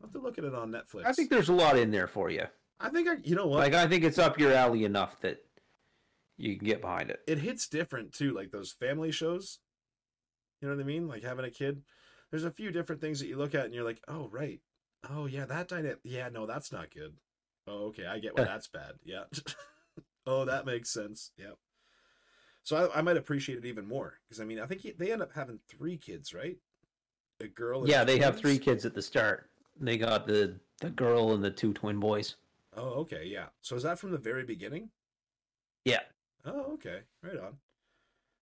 I'll 0.00 0.08
have 0.08 0.12
to 0.12 0.20
look 0.20 0.38
at 0.38 0.44
it 0.44 0.54
on 0.54 0.70
Netflix. 0.70 1.06
i 1.06 1.12
think 1.12 1.30
there's 1.30 1.48
a 1.48 1.54
lot 1.54 1.78
in 1.78 1.90
there 1.90 2.06
for 2.06 2.30
you. 2.30 2.44
I 2.78 2.90
think 2.90 3.08
I 3.08 3.14
you 3.24 3.34
know 3.34 3.46
what? 3.46 3.60
like 3.60 3.72
i 3.74 3.86
think 3.86 4.04
it's 4.04 4.18
up 4.18 4.38
your 4.38 4.52
alley 4.52 4.84
enough 4.84 5.18
that 5.22 5.38
you 6.36 6.56
can 6.56 6.66
get 6.66 6.82
behind 6.82 7.08
it. 7.10 7.20
It 7.26 7.38
hits 7.38 7.66
different 7.68 8.12
too 8.12 8.32
like 8.34 8.50
those 8.50 8.72
family 8.72 9.10
shows. 9.10 9.58
You 10.60 10.68
know 10.68 10.74
what 10.74 10.82
i 10.82 10.86
mean? 10.86 11.08
Like 11.08 11.22
having 11.22 11.44
a 11.46 11.50
kid. 11.50 11.82
There's 12.30 12.44
a 12.44 12.50
few 12.50 12.70
different 12.70 13.00
things 13.00 13.20
that 13.20 13.28
you 13.28 13.36
look 13.38 13.54
at 13.54 13.64
and 13.64 13.72
you're 13.74 13.84
like 13.84 14.02
oh 14.08 14.28
right. 14.30 14.60
Oh 15.08 15.24
yeah 15.26 15.46
that 15.46 15.68
dynamic 15.68 16.00
yeah 16.04 16.28
no 16.28 16.44
that's 16.44 16.70
not 16.72 16.92
good. 16.92 17.14
Oh 17.66 17.86
okay 17.86 18.04
i 18.06 18.18
get 18.18 18.36
why 18.36 18.44
that's 18.52 18.68
bad. 18.68 18.92
Yeah. 19.04 19.24
Oh 20.28 20.44
that 20.44 20.66
makes 20.66 20.90
sense. 20.90 21.30
Yep. 21.38 21.56
So 22.64 22.90
I, 22.92 22.98
I 22.98 23.02
might 23.02 23.16
appreciate 23.16 23.58
it 23.58 23.64
even 23.64 23.86
more 23.86 24.14
because 24.28 24.40
i 24.40 24.44
mean 24.44 24.58
i 24.60 24.66
think 24.66 24.80
he- 24.80 24.90
they 24.92 25.12
end 25.12 25.22
up 25.22 25.32
having 25.34 25.60
three 25.70 25.96
kids 25.96 26.34
right 26.34 26.56
a 27.40 27.48
girl 27.48 27.80
and 27.80 27.88
Yeah, 27.88 28.04
they 28.04 28.18
have 28.18 28.38
three 28.38 28.58
kids 28.58 28.84
at 28.84 28.94
the 28.94 29.02
start. 29.02 29.50
They 29.78 29.98
got 29.98 30.26
the 30.26 30.58
the 30.80 30.90
girl 30.90 31.32
and 31.32 31.42
the 31.42 31.50
two 31.50 31.72
twin 31.72 31.98
boys. 31.98 32.36
oh 32.76 33.00
okay 33.00 33.24
yeah 33.24 33.46
so 33.62 33.76
is 33.76 33.82
that 33.82 33.98
from 33.98 34.10
the 34.10 34.18
very 34.18 34.44
beginning 34.44 34.90
Yeah. 35.84 36.00
Oh, 36.44 36.74
okay. 36.74 37.00
Right 37.22 37.38
on. 37.38 37.56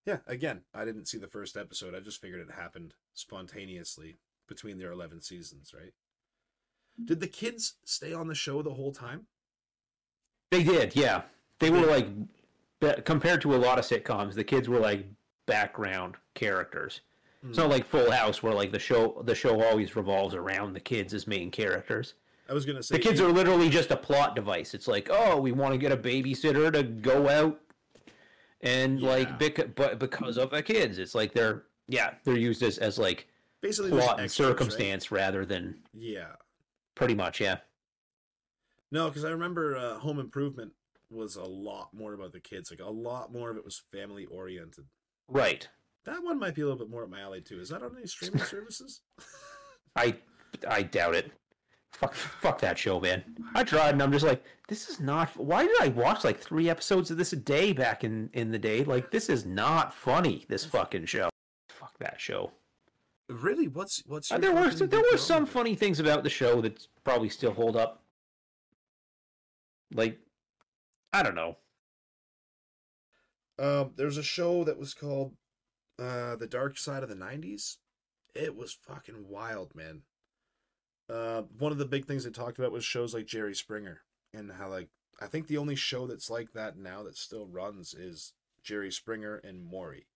Yeah, 0.04 0.18
again, 0.26 0.60
I 0.74 0.84
didn't 0.84 1.06
see 1.06 1.16
the 1.16 1.26
first 1.26 1.56
episode. 1.56 1.94
I 1.94 2.00
just 2.00 2.20
figured 2.20 2.46
it 2.46 2.52
happened 2.54 2.92
spontaneously 3.14 4.18
between 4.46 4.78
their 4.78 4.92
11 4.92 5.22
seasons, 5.22 5.72
right? 5.74 5.92
Did 7.02 7.20
the 7.20 7.26
kids 7.26 7.74
stay 7.86 8.12
on 8.12 8.26
the 8.28 8.34
show 8.34 8.60
the 8.62 8.74
whole 8.74 8.92
time? 8.92 9.26
They 10.50 10.62
did, 10.62 10.94
yeah. 10.94 11.22
They 11.58 11.70
were 11.70 11.86
like 11.86 12.06
compared 13.06 13.40
to 13.42 13.54
a 13.54 13.56
lot 13.56 13.78
of 13.78 13.86
sitcoms, 13.86 14.34
the 14.34 14.44
kids 14.44 14.68
were 14.68 14.78
like 14.80 15.06
background 15.46 16.16
characters. 16.34 17.00
It's 17.48 17.58
not 17.58 17.68
like 17.68 17.84
Full 17.86 18.10
House 18.10 18.42
where 18.42 18.54
like 18.54 18.72
the 18.72 18.78
show 18.78 19.22
the 19.26 19.34
show 19.34 19.62
always 19.62 19.96
revolves 19.96 20.34
around 20.34 20.72
the 20.72 20.80
kids 20.80 21.12
as 21.12 21.26
main 21.26 21.50
characters. 21.50 22.14
I 22.48 22.52
was 22.54 22.64
going 22.66 22.76
to 22.76 22.82
say 22.82 22.96
The 22.96 23.02
kids 23.02 23.20
are 23.20 23.28
literally 23.32 23.68
just 23.70 23.90
a 23.90 23.96
plot 23.96 24.34
device. 24.36 24.74
It's 24.74 24.86
like, 24.88 25.08
"Oh, 25.10 25.38
we 25.40 25.52
want 25.52 25.72
to 25.72 25.78
get 25.78 25.92
a 25.92 25.96
babysitter 25.96 26.72
to 26.72 26.82
go 26.82 27.28
out 27.28 27.60
and 28.60 29.00
Yeah. 29.00 29.08
like 29.08 29.38
bec- 29.38 29.74
but 29.74 29.98
because 29.98 30.38
of 30.38 30.50
the 30.50 30.62
kids, 30.62 30.98
it's 30.98 31.14
like 31.14 31.32
they're 31.32 31.64
yeah, 31.86 32.14
they're 32.24 32.36
used 32.38 32.62
as 32.62 32.78
as 32.78 32.98
like 32.98 33.28
basically 33.60 33.90
plot 33.90 34.18
and 34.18 34.24
extras, 34.24 34.46
right? 34.46 34.52
circumstance 34.52 35.10
rather 35.10 35.44
than 35.44 35.82
Yeah. 35.92 36.32
pretty 36.94 37.14
much, 37.14 37.40
yeah. 37.40 37.58
No, 38.90 39.08
because 39.08 39.24
I 39.24 39.30
remember 39.30 39.76
uh, 39.76 39.98
Home 39.98 40.18
Improvement 40.18 40.72
was 41.10 41.36
a 41.36 41.44
lot 41.44 41.92
more 41.92 42.12
about 42.14 42.32
the 42.32 42.40
kids. 42.40 42.70
Like 42.70 42.80
a 42.80 42.90
lot 42.90 43.32
more 43.32 43.50
of 43.50 43.56
it 43.56 43.64
was 43.64 43.82
family 43.92 44.24
oriented. 44.26 44.84
Right. 45.28 45.68
That 46.04 46.22
one 46.22 46.38
might 46.38 46.54
be 46.54 46.62
a 46.62 46.64
little 46.66 46.78
bit 46.78 46.90
more 46.90 47.02
up 47.02 47.10
my 47.10 47.20
alley 47.20 47.40
too. 47.40 47.60
Is 47.60 47.70
that 47.70 47.82
on 47.82 47.96
any 47.96 48.06
streaming 48.06 48.38
services? 48.44 49.00
I 49.96 50.16
I 50.68 50.82
doubt 50.82 51.14
it. 51.14 51.32
Fuck 51.92 52.14
fuck 52.14 52.60
that 52.60 52.76
show, 52.78 53.00
man. 53.00 53.22
I 53.54 53.64
tried 53.64 53.90
and 53.90 54.02
I'm 54.02 54.12
just 54.12 54.24
like, 54.26 54.44
this 54.68 54.88
is 54.88 55.00
not 55.00 55.36
why 55.36 55.66
did 55.66 55.76
I 55.80 55.88
watch 55.88 56.24
like 56.24 56.38
three 56.40 56.68
episodes 56.68 57.10
of 57.10 57.16
this 57.16 57.32
a 57.32 57.36
day 57.36 57.72
back 57.72 58.04
in 58.04 58.30
in 58.34 58.50
the 58.50 58.58
day? 58.58 58.84
Like 58.84 59.10
this 59.10 59.28
is 59.28 59.46
not 59.46 59.94
funny, 59.94 60.44
this 60.48 60.64
fucking 60.64 61.06
show. 61.06 61.30
Fuck 61.68 61.96
that 62.00 62.20
show. 62.20 62.50
really? 63.28 63.68
What's 63.68 64.02
what's 64.06 64.30
Uh, 64.32 64.38
there 64.38 64.52
were 64.54 64.70
there 64.70 65.04
were 65.10 65.16
some 65.18 65.46
funny 65.46 65.74
things 65.74 66.00
about 66.00 66.24
the 66.24 66.30
show 66.30 66.60
that 66.60 66.86
probably 67.04 67.28
still 67.28 67.52
hold 67.52 67.76
up. 67.76 68.02
Like 69.92 70.18
I 71.12 71.22
don't 71.22 71.36
know. 71.36 71.56
Um, 73.56 73.92
there's 73.94 74.18
a 74.18 74.22
show 74.22 74.64
that 74.64 74.78
was 74.78 74.94
called 74.94 75.36
uh, 75.98 76.36
The 76.36 76.46
Dark 76.46 76.78
Side 76.78 77.02
of 77.02 77.08
the 77.08 77.14
'90s. 77.14 77.76
It 78.34 78.56
was 78.56 78.72
fucking 78.72 79.28
wild, 79.28 79.74
man. 79.74 80.02
Uh, 81.08 81.42
one 81.58 81.70
of 81.72 81.78
the 81.78 81.84
big 81.84 82.06
things 82.06 82.24
they 82.24 82.30
talked 82.30 82.58
about 82.58 82.72
was 82.72 82.84
shows 82.84 83.14
like 83.14 83.26
Jerry 83.26 83.54
Springer 83.54 84.00
and 84.32 84.50
how 84.52 84.70
like 84.70 84.88
I 85.20 85.26
think 85.26 85.46
the 85.46 85.58
only 85.58 85.76
show 85.76 86.06
that's 86.06 86.30
like 86.30 86.52
that 86.52 86.76
now 86.76 87.02
that 87.04 87.16
still 87.16 87.46
runs 87.46 87.94
is 87.94 88.32
Jerry 88.62 88.90
Springer 88.90 89.36
and 89.36 89.64
Maury. 89.64 90.06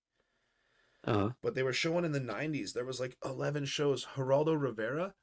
Uh-huh. 1.05 1.31
But 1.43 1.55
they 1.55 1.63
were 1.63 1.73
showing 1.73 2.05
in 2.05 2.13
the 2.13 2.21
'90s. 2.21 2.73
There 2.73 2.85
was 2.85 3.01
like 3.01 3.17
11 3.25 3.67
shows. 3.67 4.07
Geraldo 4.17 4.61
Rivera 4.61 5.15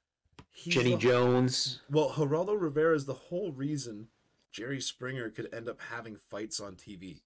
Jenny 0.55 0.91
the- 0.91 0.97
Jones. 0.97 1.81
Well, 1.89 2.11
Geraldo 2.11 2.59
Rivera 2.59 2.95
is 2.95 3.05
the 3.05 3.13
whole 3.13 3.51
reason 3.51 4.07
Jerry 4.51 4.79
Springer 4.79 5.29
could 5.29 5.53
end 5.53 5.67
up 5.67 5.79
having 5.91 6.15
fights 6.15 6.59
on 6.59 6.75
TV. 6.75 7.21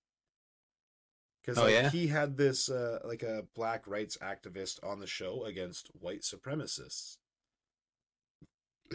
Because 1.42 1.58
Oh, 1.58 1.66
like, 1.66 1.76
yeah? 1.76 1.90
he 1.90 2.08
had 2.08 2.38
this 2.38 2.70
uh, 2.70 3.00
like 3.04 3.24
a 3.24 3.46
black 3.56 3.88
rights 3.88 4.18
activist 4.22 4.84
on 4.84 5.00
the 5.00 5.08
show 5.08 5.44
against 5.46 5.88
white 6.00 6.22
supremacists. 6.22 7.18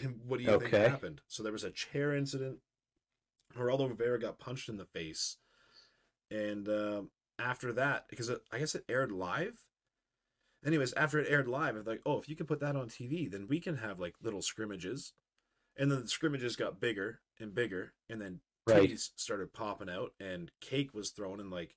And 0.03 0.21
what 0.27 0.39
do 0.39 0.45
you 0.45 0.59
think 0.59 0.73
happened? 0.75 1.21
So 1.29 1.43
there 1.43 1.53
was 1.53 1.65
a 1.65 1.71
chair 1.71 2.15
incident. 2.15 2.59
Geraldo 3.57 3.89
Rivera 3.89 4.19
got 4.19 4.39
punched 4.41 4.69
in 4.69 4.77
the 4.79 4.85
face, 4.85 5.37
and 6.31 6.69
um, 6.69 7.11
after 7.39 7.73
that, 7.75 8.07
because 8.09 8.29
it, 8.29 8.41
I 8.53 8.59
guess 8.59 8.75
it 8.75 8.85
aired 8.89 9.13
live. 9.13 9.65
Anyways, 10.67 10.93
after 10.95 11.19
it 11.19 11.31
aired 11.31 11.47
live, 11.47 11.77
it's 11.77 11.87
like, 11.87 12.01
oh, 12.07 12.19
if 12.19 12.29
you 12.29 12.35
can 12.35 12.47
put 12.47 12.59
that 12.61 12.75
on 12.75 12.89
TV, 12.89 13.31
then 13.31 13.47
we 13.49 13.61
can 13.61 13.77
have 13.77 14.01
like 14.01 14.15
little 14.23 14.43
scrimmages, 14.43 15.13
and 15.77 15.91
then 15.91 16.01
the 16.03 16.09
scrimmages 16.09 16.57
got 16.57 16.81
bigger 16.81 17.21
and 17.39 17.55
bigger, 17.55 17.93
and 18.09 18.21
then 18.21 18.41
Right. 18.67 18.99
started 18.99 19.53
popping 19.53 19.91
out, 19.91 20.13
and 20.19 20.51
cake 20.61 20.95
was 20.95 21.11
thrown, 21.11 21.39
and 21.39 21.51
like, 21.51 21.77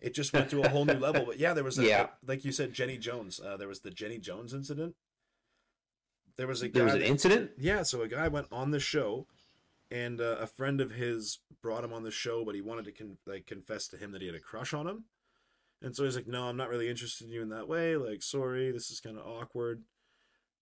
it 0.00 0.14
just 0.14 0.32
went 0.32 0.50
to 0.50 0.62
a 0.62 0.68
whole 0.68 0.84
new 0.84 0.94
level. 0.98 1.24
But 1.26 1.38
yeah, 1.38 1.52
there 1.54 1.64
was 1.64 1.78
a, 1.78 1.84
Yeah. 1.84 2.08
like 2.26 2.44
you 2.44 2.52
said, 2.52 2.72
Jenny 2.72 2.98
Jones. 2.98 3.40
Uh, 3.40 3.56
there 3.56 3.68
was 3.68 3.80
the 3.80 3.90
Jenny 3.90 4.18
Jones 4.18 4.52
incident. 4.54 4.94
There 6.36 6.46
was 6.46 6.62
a 6.62 6.68
There 6.68 6.84
was 6.84 6.94
an 6.94 7.00
that- 7.00 7.08
incident. 7.08 7.52
yeah, 7.58 7.82
so 7.82 8.02
a 8.02 8.08
guy 8.08 8.28
went 8.28 8.46
on 8.52 8.70
the 8.70 8.78
show, 8.80 9.26
and 9.90 10.20
uh, 10.20 10.36
a 10.38 10.46
friend 10.46 10.80
of 10.80 10.92
his 10.92 11.40
brought 11.62 11.82
him 11.84 11.92
on 11.92 12.04
the 12.04 12.10
show, 12.12 12.44
but 12.44 12.54
he 12.54 12.60
wanted 12.60 12.84
to 12.84 12.92
con- 12.92 13.18
like 13.26 13.46
confess 13.46 13.88
to 13.88 13.96
him 13.96 14.12
that 14.12 14.20
he 14.20 14.28
had 14.28 14.36
a 14.36 14.40
crush 14.40 14.72
on 14.72 14.86
him, 14.86 15.04
and 15.82 15.96
so 15.96 16.04
he's 16.04 16.14
like, 16.14 16.28
"No, 16.28 16.44
I'm 16.48 16.56
not 16.56 16.68
really 16.68 16.88
interested 16.88 17.26
in 17.26 17.32
you 17.32 17.42
in 17.42 17.48
that 17.48 17.66
way. 17.68 17.96
Like, 17.96 18.22
sorry, 18.22 18.70
this 18.70 18.90
is 18.90 19.00
kind 19.00 19.18
of 19.18 19.26
awkward." 19.26 19.82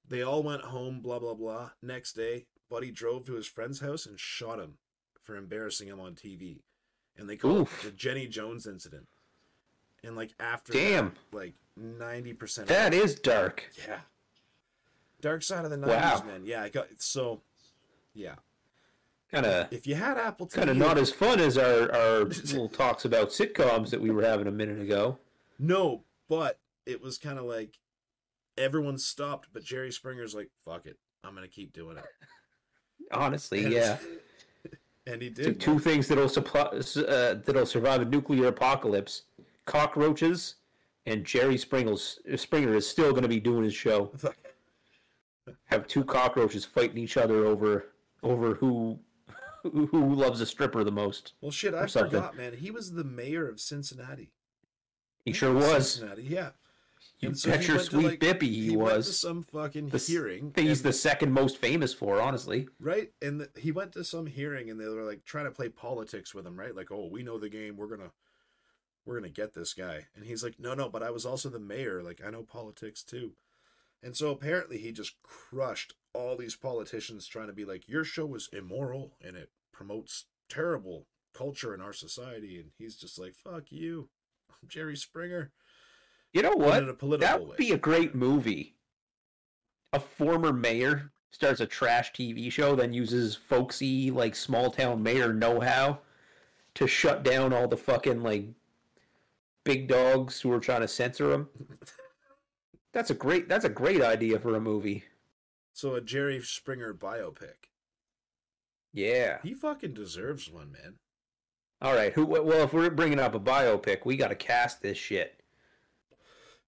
They 0.09 0.23
all 0.23 0.43
went 0.43 0.63
home. 0.63 1.01
Blah 1.01 1.19
blah 1.19 1.35
blah. 1.35 1.73
Next 1.83 2.15
day, 2.15 2.47
Buddy 2.71 2.91
drove 2.91 3.27
to 3.27 3.35
his 3.35 3.47
friend's 3.47 3.81
house 3.81 4.07
and 4.07 4.19
shot 4.19 4.59
him 4.61 4.79
for 5.21 5.37
embarrassing 5.37 5.89
him 5.89 6.01
on 6.01 6.15
TV, 6.15 6.63
and 7.19 7.29
they 7.29 7.37
called 7.37 7.63
Oof. 7.63 7.85
it 7.85 7.91
the 7.91 7.97
Jenny 7.97 8.29
Jones 8.29 8.67
incident. 8.67 9.09
And 10.07 10.17
like 10.17 10.31
after 10.41 10.73
that, 10.73 10.79
Damn. 10.79 11.13
like 11.33 11.55
ninety 11.77 12.33
percent. 12.33 12.69
That 12.69 12.95
is 12.95 13.15
dark. 13.17 13.65
Yeah. 13.87 13.99
Dark 15.21 15.43
Side 15.43 15.65
of 15.65 15.71
the 15.71 15.79
Wow. 15.79 15.87
Nineties, 15.87 16.25
man. 16.25 16.43
Yeah, 16.45 16.63
I 16.63 16.69
got 16.69 16.87
so. 16.99 17.41
Yeah, 18.15 18.37
Kind 19.31 19.45
of 19.45 19.71
if 19.73 19.87
you 19.87 19.95
had 19.95 20.17
Apple 20.17 20.47
kind 20.47 20.71
of 20.71 20.77
not 20.79 20.97
as 20.97 21.11
fun 21.13 21.39
as 21.41 21.59
our 21.59 21.93
our 21.95 22.19
little 22.25 22.69
talks 22.69 23.05
about 23.05 23.29
sitcoms 23.29 23.91
that 23.91 24.01
we 24.01 24.11
were 24.11 24.23
having 24.23 24.47
a 24.47 24.51
minute 24.53 24.81
ago. 24.81 25.19
no, 25.59 26.03
but 26.29 26.59
it 26.87 27.03
was 27.03 27.19
kind 27.19 27.39
of 27.39 27.45
like 27.45 27.79
everyone 28.57 28.97
stopped, 28.97 29.49
but 29.53 29.65
Jerry 29.65 29.91
Springer's 29.93 30.35
like, 30.35 30.49
"Fuck 30.65 30.87
it, 30.87 30.97
I'm 31.25 31.35
gonna 31.35 31.49
keep 31.49 31.73
doing 31.75 31.99
it." 31.99 32.05
Honestly, 33.13 33.65
And- 33.65 33.73
yeah. 33.73 33.99
and 35.07 35.21
he 35.21 35.29
did. 35.29 35.61
two 35.61 35.79
things 35.79 36.09
that'll 36.09 36.29
supply, 36.29 36.63
uh, 36.63 37.35
that'll 37.45 37.67
survive 37.67 38.01
a 38.01 38.05
nuclear 38.07 38.47
apocalypse: 38.47 39.23
cockroaches 39.67 40.57
and 41.05 41.25
Jerry 41.25 41.57
Springer's, 41.59 42.19
Springer 42.37 42.75
is 42.75 42.89
still 42.89 43.11
going 43.11 43.23
to 43.23 43.29
be 43.29 43.39
doing 43.41 43.63
his 43.65 43.75
show. 43.75 44.13
Have 45.67 45.87
two 45.87 46.05
cockroaches 46.05 46.65
fighting 46.65 46.99
each 46.99 47.17
other 47.17 47.45
over 47.47 47.93
over 48.23 48.55
who 48.55 48.99
who 49.63 50.15
loves 50.15 50.41
a 50.41 50.47
stripper 50.47 50.83
the 50.83 50.91
most. 50.91 51.35
well, 51.41 51.51
shit, 51.53 51.75
I 51.75 51.87
something. 51.87 52.11
forgot, 52.21 52.37
man. 52.37 52.55
He 52.55 52.71
was 52.71 52.93
the 52.93 53.05
mayor 53.05 53.49
of 53.49 53.61
Cincinnati. 53.61 54.31
He 55.25 55.33
sure 55.33 55.53
was. 55.53 55.93
Cincinnati, 55.93 56.23
yeah. 56.23 56.51
You 57.21 57.29
And 57.31 57.39
so 57.39 57.51
bet 57.51 57.67
your 57.69 57.79
sweet 57.79 58.05
like- 58.07 58.21
bippy 58.21 58.43
he, 58.43 58.77
went 58.77 58.91
to 58.91 58.97
was. 58.97 59.19
some 59.21 59.43
fucking 59.45 59.89
The 59.91 59.99
hearing. 59.99 60.53
he's 60.57 60.81
and- 60.81 60.89
the 60.89 60.93
second 60.93 61.33
most 61.33 61.59
famous 61.59 61.95
for, 61.95 62.21
honestly. 62.21 62.69
right 62.81 63.11
and 63.23 63.41
the, 63.41 63.49
he 63.57 63.71
went 63.73 63.93
to 63.93 64.05
some 64.05 64.27
hearing 64.27 64.69
and 64.71 64.79
they 64.81 64.87
were 64.89 65.03
like 65.05 65.25
trying 65.25 65.45
to 65.47 65.51
play 65.51 65.69
politics 65.69 66.35
with 66.35 66.47
him 66.47 66.59
right 66.59 66.75
like 66.77 66.91
oh 66.91 67.07
we 67.11 67.23
know 67.23 67.39
the 67.39 67.49
game 67.49 67.77
we're 67.77 67.87
gonna 67.87 68.11
we're 69.07 69.15
gonna 69.19 69.31
get 69.31 69.55
this 69.55 69.73
guy. 69.73 70.07
And 70.15 70.25
he's 70.27 70.43
like 70.45 70.59
no 70.59 70.75
no 70.75 70.89
but 70.91 71.03
i 71.03 71.11
was 71.11 71.25
also 71.25 71.49
the 71.49 71.59
mayor. 71.59 72.03
Like 72.03 72.21
i 72.27 72.31
know 72.31 72.43
politics 72.43 73.03
too. 73.03 73.33
And 74.03 74.15
so 74.17 74.31
apparently 74.31 74.79
he 74.79 74.93
just 74.93 75.15
crushed 75.23 75.95
all 76.13 76.37
these 76.37 76.57
politicians 76.57 77.27
trying 77.27 77.47
to 77.47 77.53
be 77.53 77.65
like 77.65 77.89
your 77.89 78.05
show 78.05 78.35
is 78.35 78.51
immoral 78.53 79.13
and 79.25 79.37
it 79.37 79.51
promotes 79.73 80.27
terrible 80.49 81.07
culture 81.33 81.73
in 81.75 81.81
our 81.81 81.93
society. 81.93 82.59
And 82.59 82.71
he's 82.79 82.97
just 82.97 83.19
like 83.19 83.35
fuck 83.35 83.71
you. 83.71 84.09
I'm 84.51 84.69
jerry 84.69 84.97
springer. 84.97 85.53
You 86.33 86.43
know 86.43 86.53
what? 86.57 86.83
in 86.83 86.89
a 86.89 86.95
political 86.95 87.27
That 87.27 87.41
way. 87.41 87.47
would 87.49 87.57
be 87.57 87.73
a 87.73 87.79
great 87.79 88.15
movie. 88.15 88.75
A 89.93 90.01
former 90.01 90.53
mayor 90.53 91.13
starts 91.31 91.61
a 91.61 91.67
trash 91.67 92.13
TV 92.13 92.51
show, 92.51 92.75
then 92.75 92.93
uses 92.93 93.35
folksy, 93.37 94.11
like 94.11 94.35
small 94.37 94.71
town 94.71 95.03
mayor 95.03 95.33
know 95.33 95.61
how 95.61 96.01
to 96.75 96.87
shut 96.87 97.23
down 97.23 97.53
all 97.53 97.69
the 97.69 97.77
fucking 97.77 98.23
like 98.23 98.49
big 99.67 99.89
dogs 99.89 100.41
who 100.41 100.51
are 100.53 100.61
trying 100.61 100.81
to 100.81 100.89
censor 100.89 101.33
him. 101.33 101.49
That's 102.93 103.11
a 103.11 103.15
great. 103.15 103.49
That's 103.49 103.67
a 103.67 103.69
great 103.69 104.01
idea 104.01 104.39
for 104.39 104.55
a 104.57 104.61
movie. 104.61 105.05
so 105.75 105.95
a 105.95 106.01
jerry 106.01 106.41
springer 106.41 106.95
biopic 106.95 107.69
Yeah. 108.95 109.39
he 109.43 109.53
fucking 109.53 109.93
deserves 109.93 110.51
one 110.51 110.73
man 110.73 110.95
All 111.83 111.95
right. 111.95 112.13
Who? 112.15 112.25
Well, 112.25 112.63
if 112.65 112.73
we're 112.73 112.89
bringing 112.89 113.21
up 113.21 113.35
a 113.35 113.41
biopic, 113.41 114.07
we 114.07 114.17
got 114.17 114.29
to 114.29 114.35
cast 114.35 114.81
this 114.81 114.97
shit. 114.97 115.43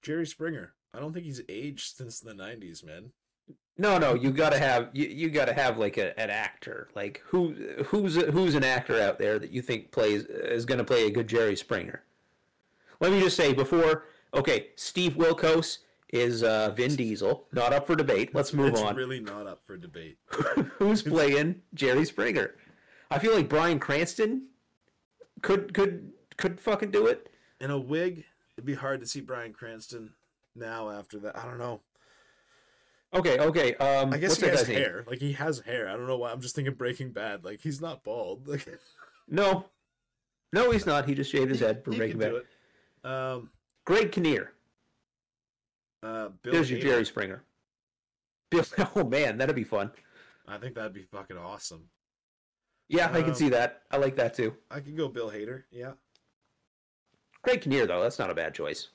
Jerry 0.02 0.26
Springer. 0.26 0.74
I 0.92 1.00
don't 1.00 1.12
think 1.14 1.24
he's 1.24 1.40
aged 1.48 1.96
since 1.96 2.20
the 2.20 2.32
'90s, 2.34 2.84
man. 2.84 3.12
No, 3.78 3.96
no, 3.96 4.14
you 4.14 4.30
gotta 4.32 4.58
have 4.58 4.90
you, 4.92 5.06
you 5.06 5.30
gotta 5.30 5.52
have 5.54 5.78
like 5.78 5.96
a, 5.98 6.18
an 6.20 6.30
actor. 6.30 6.88
Like 6.94 7.22
who 7.26 7.52
who's 7.87 8.16
who's 8.16 8.54
an 8.54 8.64
actor 8.64 9.00
out 9.00 9.18
there 9.18 9.38
that 9.38 9.50
you 9.50 9.62
think 9.62 9.92
plays 9.92 10.24
is 10.24 10.64
gonna 10.66 10.84
play 10.84 11.06
a 11.06 11.11
good 11.11 11.28
Jerry 11.28 11.56
Springer? 11.56 12.02
Let 13.00 13.12
me 13.12 13.20
just 13.20 13.37
say 13.37 13.52
before, 13.52 14.04
okay, 14.34 14.68
Steve 14.76 15.14
Wilkos 15.14 15.78
is 16.12 16.42
uh, 16.42 16.70
Vin 16.70 16.96
Diesel, 16.96 17.46
not 17.52 17.72
up 17.72 17.87
for 17.87 17.94
debate. 17.94 18.34
Let's 18.34 18.52
move 18.52 18.72
it's 18.72 18.80
on. 18.80 18.96
really 18.96 19.20
not 19.20 19.46
up 19.46 19.62
for 19.64 19.76
debate. 19.76 20.18
who's 20.78 21.02
playing 21.02 21.62
Jerry 21.74 22.04
Springer? 22.04 22.54
I 23.11 23.18
feel 23.18 23.34
like 23.34 23.48
Bryan 23.48 23.78
Cranston 23.78 24.48
could 25.42 25.74
could 25.74 26.12
could 26.37 26.61
fucking 26.61 26.90
do 26.90 27.06
it. 27.06 27.30
In 27.61 27.70
a 27.70 27.78
wig, 27.78 28.24
it'd 28.56 28.66
be 28.66 28.74
hard 28.74 29.00
to 29.00 29.06
see 29.06 29.20
Bryan 29.20 29.52
Cranston 29.52 30.12
now. 30.54 30.90
After 30.90 31.18
that, 31.20 31.37
I 31.37 31.44
don't 31.44 31.58
know. 31.58 31.80
Okay, 33.14 33.38
okay. 33.38 33.74
Um, 33.76 34.12
I 34.12 34.18
guess 34.18 34.38
he 34.38 34.46
has 34.46 34.61
guy's 34.61 34.68
name? 34.68 34.78
hair. 34.78 35.04
Like 35.06 35.18
he 35.20 35.32
has 35.32 35.61
hair. 35.61 35.88
I 35.88 35.92
don't 35.92 36.06
know 36.06 36.18
why. 36.18 36.32
I'm 36.32 36.40
just 36.40 36.54
thinking 36.54 36.74
Breaking 36.74 37.12
Bad. 37.12 37.44
Like 37.44 37.61
he's 37.61 37.80
not 37.80 38.04
bald. 38.04 38.46
Like 38.48 38.66
No, 39.28 39.66
no, 40.52 40.70
he's 40.70 40.87
not. 40.87 41.06
He 41.06 41.14
just 41.14 41.30
shaved 41.30 41.50
his 41.50 41.61
head 41.61 41.84
for 41.84 41.92
he 41.92 41.98
Breaking 41.98 42.18
Bad. 42.18 42.42
Um, 43.04 43.50
Greg 43.87 44.12
Kinnear. 44.12 44.52
uh, 46.02 46.28
Bill. 46.42 46.52
There's 46.52 46.70
your 46.70 46.80
Jerry 46.80 47.04
Springer. 47.04 47.42
Bill, 48.50 48.64
oh 48.96 49.04
man, 49.04 49.38
that'd 49.38 49.56
be 49.56 49.64
fun. 49.64 49.90
I 50.46 50.58
think 50.58 50.74
that'd 50.74 50.92
be 50.94 51.02
fucking 51.02 51.37
awesome. 51.37 51.82
Yeah, 52.88 53.08
I 53.12 53.20
can 53.20 53.30
Um, 53.30 53.34
see 53.34 53.50
that. 53.50 53.82
I 53.90 53.98
like 53.98 54.16
that 54.16 54.32
too. 54.34 54.54
I 54.70 54.80
can 54.80 54.96
go 54.96 55.08
Bill 55.08 55.30
Hader. 55.30 55.64
Yeah. 55.70 55.92
Greg 57.42 57.61
Kinnear, 57.61 57.87
though, 57.87 58.02
that's 58.02 58.18
not 58.18 58.30
a 58.30 58.34
bad 58.34 58.54
choice. 58.54 58.88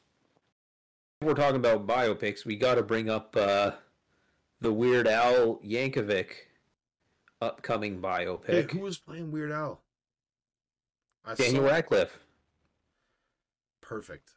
If 1.22 1.28
we're 1.28 1.34
talking 1.36 1.56
about 1.58 1.86
biopics, 1.88 2.44
we 2.46 2.56
got 2.58 2.76
to 2.76 2.84
bring 2.84 3.10
up 3.10 3.36
uh, 3.38 3.72
the 4.62 4.74
Weird 4.74 5.08
Al 5.08 5.60
Yankovic 5.64 6.32
upcoming 7.42 7.96
Hey, 7.96 8.00
biopic. 8.02 8.72
who 8.72 8.80
was 8.80 8.98
playing 8.98 9.32
Weird 9.32 9.52
Al? 9.52 9.82
I 11.24 11.36
Daniel. 11.36 11.64
Radcliffe, 11.64 12.20
Perfect. 13.84 14.32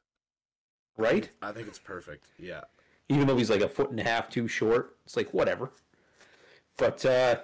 right? 0.99 1.31
I 1.41 1.53
think 1.53 1.69
it's 1.69 1.79
perfect. 1.79 2.27
Yeah. 2.39 2.63
Even 3.09 3.27
though 3.27 3.37
he's 3.37 3.51
like 3.51 3.61
a 3.61 3.69
foot 3.69 3.91
and 3.91 4.01
a 4.01 4.03
half 4.03 4.29
too 4.29 4.49
short, 4.49 4.97
it's 5.05 5.17
like 5.17 5.33
whatever. 5.33 5.71
But 6.77 7.05
uh, 7.07 7.37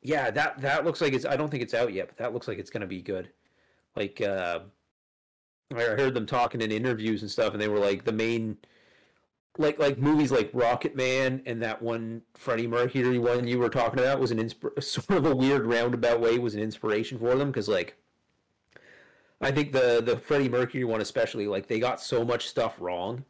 yeah, 0.00 0.30
that 0.30 0.60
that 0.62 0.84
looks 0.84 1.00
like 1.00 1.12
it's. 1.12 1.26
I 1.26 1.36
don't 1.36 1.50
think 1.50 1.62
it's 1.62 1.74
out 1.74 1.92
yet, 1.92 2.08
but 2.08 2.16
that 2.16 2.32
looks 2.32 2.48
like 2.48 2.58
it's 2.58 2.70
gonna 2.70 2.86
be 2.86 3.02
good. 3.02 3.28
Like 3.94 4.20
uh, 4.20 4.60
I 5.74 5.80
heard 5.80 6.14
them 6.14 6.26
talking 6.26 6.62
in 6.62 6.72
interviews 6.72 7.22
and 7.22 7.30
stuff, 7.30 7.52
and 7.52 7.60
they 7.60 7.68
were 7.68 7.78
like 7.78 8.04
the 8.04 8.12
main, 8.12 8.56
like 9.58 9.78
like 9.78 9.98
movies 9.98 10.32
like 10.32 10.50
Rocket 10.54 10.96
Man 10.96 11.42
and 11.44 11.62
that 11.62 11.82
one 11.82 12.22
Freddie 12.34 12.66
Mercury 12.66 13.18
one 13.18 13.46
you 13.46 13.58
were 13.58 13.68
talking 13.68 14.00
about 14.00 14.18
was 14.18 14.30
an 14.30 14.38
insp- 14.38 14.82
sort 14.82 15.10
of 15.18 15.26
a 15.26 15.36
weird 15.36 15.66
roundabout 15.66 16.20
way 16.20 16.38
was 16.38 16.54
an 16.54 16.60
inspiration 16.62 17.18
for 17.18 17.34
them 17.36 17.48
because 17.48 17.68
like. 17.68 17.96
I 19.42 19.50
think 19.50 19.72
the 19.72 20.00
the 20.04 20.16
Freddie 20.16 20.48
Mercury 20.48 20.84
one 20.84 21.00
especially 21.00 21.46
like 21.46 21.66
they 21.66 21.80
got 21.80 22.00
so 22.00 22.24
much 22.24 22.48
stuff 22.48 22.76
wrong 22.80 23.24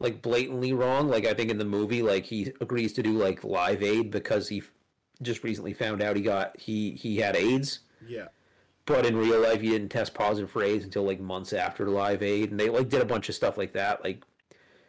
like 0.00 0.20
blatantly 0.20 0.72
wrong. 0.72 1.08
Like 1.08 1.26
I 1.26 1.32
think 1.34 1.48
in 1.50 1.58
the 1.58 1.64
movie, 1.64 2.02
like 2.02 2.24
he 2.26 2.52
agrees 2.60 2.92
to 2.94 3.02
do 3.04 3.12
like 3.12 3.44
Live 3.44 3.84
Aid 3.84 4.10
because 4.10 4.48
he 4.48 4.58
f- 4.58 4.72
just 5.22 5.44
recently 5.44 5.72
found 5.72 6.02
out 6.02 6.16
he 6.16 6.22
got 6.22 6.58
he 6.60 6.90
he 6.92 7.18
had 7.18 7.36
AIDS, 7.36 7.80
Yeah. 8.04 8.26
but 8.84 9.06
in 9.06 9.16
real 9.16 9.40
life 9.40 9.60
he 9.60 9.68
didn't 9.68 9.90
test 9.90 10.12
positive 10.12 10.50
for 10.50 10.64
AIDS 10.64 10.84
until 10.84 11.04
like 11.04 11.20
months 11.20 11.52
after 11.52 11.88
Live 11.88 12.20
Aid, 12.20 12.50
and 12.50 12.58
they 12.58 12.68
like 12.68 12.88
did 12.88 13.00
a 13.00 13.04
bunch 13.04 13.28
of 13.28 13.36
stuff 13.36 13.56
like 13.56 13.72
that, 13.74 14.02
like 14.02 14.24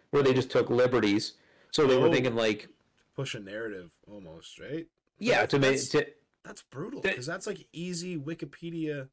where 0.10 0.24
they 0.24 0.34
just 0.34 0.50
took 0.50 0.72
liberties. 0.72 1.34
So 1.72 1.86
they 1.86 1.96
were 1.98 2.08
Oh. 2.08 2.12
thinking 2.12 2.36
like 2.36 2.70
push 3.16 3.36
a 3.36 3.40
narrative 3.40 3.92
almost, 4.12 4.60
right? 4.60 4.88
Yeah, 5.20 5.46
to 5.46 5.60
make 5.60 5.74
That's- 5.80 5.90
to 5.90 6.08
That's 6.44 6.64
brutal 6.64 7.02
That- 7.02 7.12
because 7.12 7.28
that's 7.28 7.46
like 7.46 7.68
easy 7.72 8.18
Wikipedia 8.18 9.10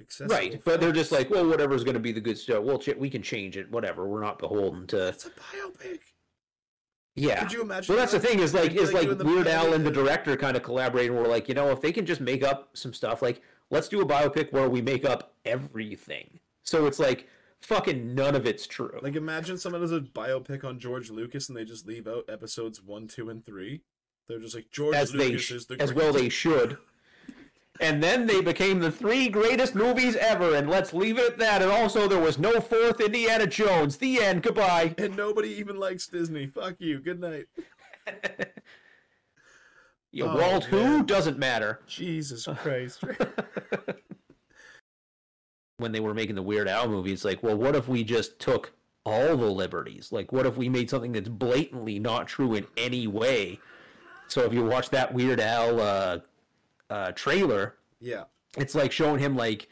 accessible. 0.00 0.34
right, 0.34 0.62
but 0.64 0.80
they're 0.80 0.92
just 0.92 1.12
like, 1.12 1.30
well, 1.30 1.46
whatever's 1.46 1.84
going 1.84 1.94
to 1.94 2.00
be 2.00 2.12
the 2.12 2.20
good 2.20 2.38
stuff. 2.38 2.62
Well, 2.62 2.80
we 2.98 3.10
can 3.10 3.22
change 3.22 3.56
it. 3.56 3.70
Whatever. 3.70 4.06
We're 4.06 4.22
not 4.22 4.38
beholden 4.38 4.86
to. 4.88 4.96
That's 4.96 5.26
a 5.26 5.30
biopic. 5.30 6.00
Yeah. 7.16 7.42
Could 7.42 7.52
you 7.52 7.62
imagine? 7.62 7.94
Well, 7.94 8.02
that's 8.02 8.12
the 8.12 8.20
thing 8.20 8.40
is 8.40 8.54
like 8.54 8.72
is 8.74 8.92
like 8.92 9.08
Weird 9.08 9.46
Al 9.46 9.72
and 9.72 9.86
the 9.86 9.90
director 9.90 10.36
kind 10.36 10.56
of 10.56 10.62
collaborating. 10.62 11.14
We're 11.16 11.28
like, 11.28 11.48
you 11.48 11.54
know, 11.54 11.70
if 11.70 11.80
they 11.80 11.92
can 11.92 12.06
just 12.06 12.20
make 12.20 12.42
up 12.42 12.70
some 12.76 12.92
stuff, 12.92 13.22
like 13.22 13.40
let's 13.70 13.88
do 13.88 14.00
a 14.00 14.06
biopic 14.06 14.52
where 14.52 14.68
we 14.68 14.82
make 14.82 15.04
up 15.04 15.34
everything. 15.44 16.40
So 16.64 16.86
it's 16.86 16.98
like 16.98 17.28
fucking 17.60 18.14
none 18.14 18.34
of 18.34 18.46
it's 18.46 18.66
true. 18.66 18.98
Like 19.00 19.14
imagine 19.14 19.58
someone 19.58 19.80
does 19.80 19.92
a 19.92 20.00
biopic 20.00 20.64
on 20.64 20.80
George 20.80 21.10
Lucas 21.10 21.48
and 21.48 21.56
they 21.56 21.64
just 21.64 21.86
leave 21.86 22.08
out 22.08 22.24
episodes 22.28 22.82
one, 22.82 23.06
two, 23.06 23.30
and 23.30 23.44
three. 23.46 23.82
They're 24.28 24.40
just 24.40 24.54
like 24.54 24.70
George 24.72 24.96
as 24.96 25.14
Lucas 25.14 25.42
sh- 25.42 25.52
is 25.52 25.66
the 25.66 25.80
as 25.80 25.92
well 25.92 26.12
they 26.12 26.28
should. 26.28 26.78
And 27.80 28.00
then 28.02 28.26
they 28.26 28.40
became 28.40 28.78
the 28.78 28.90
three 28.92 29.28
greatest 29.28 29.74
movies 29.74 30.14
ever, 30.16 30.54
and 30.54 30.70
let's 30.70 30.92
leave 30.94 31.18
it 31.18 31.32
at 31.32 31.38
that. 31.38 31.60
And 31.60 31.72
also, 31.72 32.06
there 32.06 32.20
was 32.20 32.38
no 32.38 32.60
fourth 32.60 33.00
Indiana 33.00 33.46
Jones. 33.48 33.96
The 33.96 34.22
end. 34.22 34.42
Goodbye. 34.44 34.94
And 34.96 35.16
nobody 35.16 35.48
even 35.50 35.76
likes 35.80 36.06
Disney. 36.06 36.46
Fuck 36.46 36.76
you. 36.78 37.00
Good 37.00 37.20
night. 37.20 37.46
Yeah, 40.12 40.26
Oh, 40.26 40.36
Walt 40.36 40.64
who 40.66 41.02
doesn't 41.02 41.38
matter. 41.40 41.80
Jesus 41.88 42.46
Christ. 42.58 43.02
when 45.78 45.90
they 45.90 45.98
were 45.98 46.14
making 46.14 46.36
the 46.36 46.42
Weird 46.42 46.68
Al 46.68 46.88
movie, 46.88 47.12
it's 47.12 47.24
like, 47.24 47.42
well, 47.42 47.56
what 47.56 47.74
if 47.74 47.88
we 47.88 48.04
just 48.04 48.38
took 48.38 48.72
all 49.04 49.36
the 49.36 49.50
liberties? 49.50 50.12
Like, 50.12 50.30
what 50.30 50.46
if 50.46 50.56
we 50.56 50.68
made 50.68 50.88
something 50.88 51.10
that's 51.10 51.28
blatantly 51.28 51.98
not 51.98 52.28
true 52.28 52.54
in 52.54 52.64
any 52.76 53.08
way? 53.08 53.58
So 54.28 54.42
if 54.42 54.52
you 54.52 54.64
watch 54.64 54.88
that 54.90 55.12
Weird 55.12 55.40
Al 55.40 55.80
uh, 55.80 56.18
uh, 56.90 57.12
trailer, 57.12 57.76
yeah. 58.00 58.24
it's 58.56 58.74
like 58.74 58.92
showing 58.92 59.18
him 59.18 59.36
like 59.36 59.68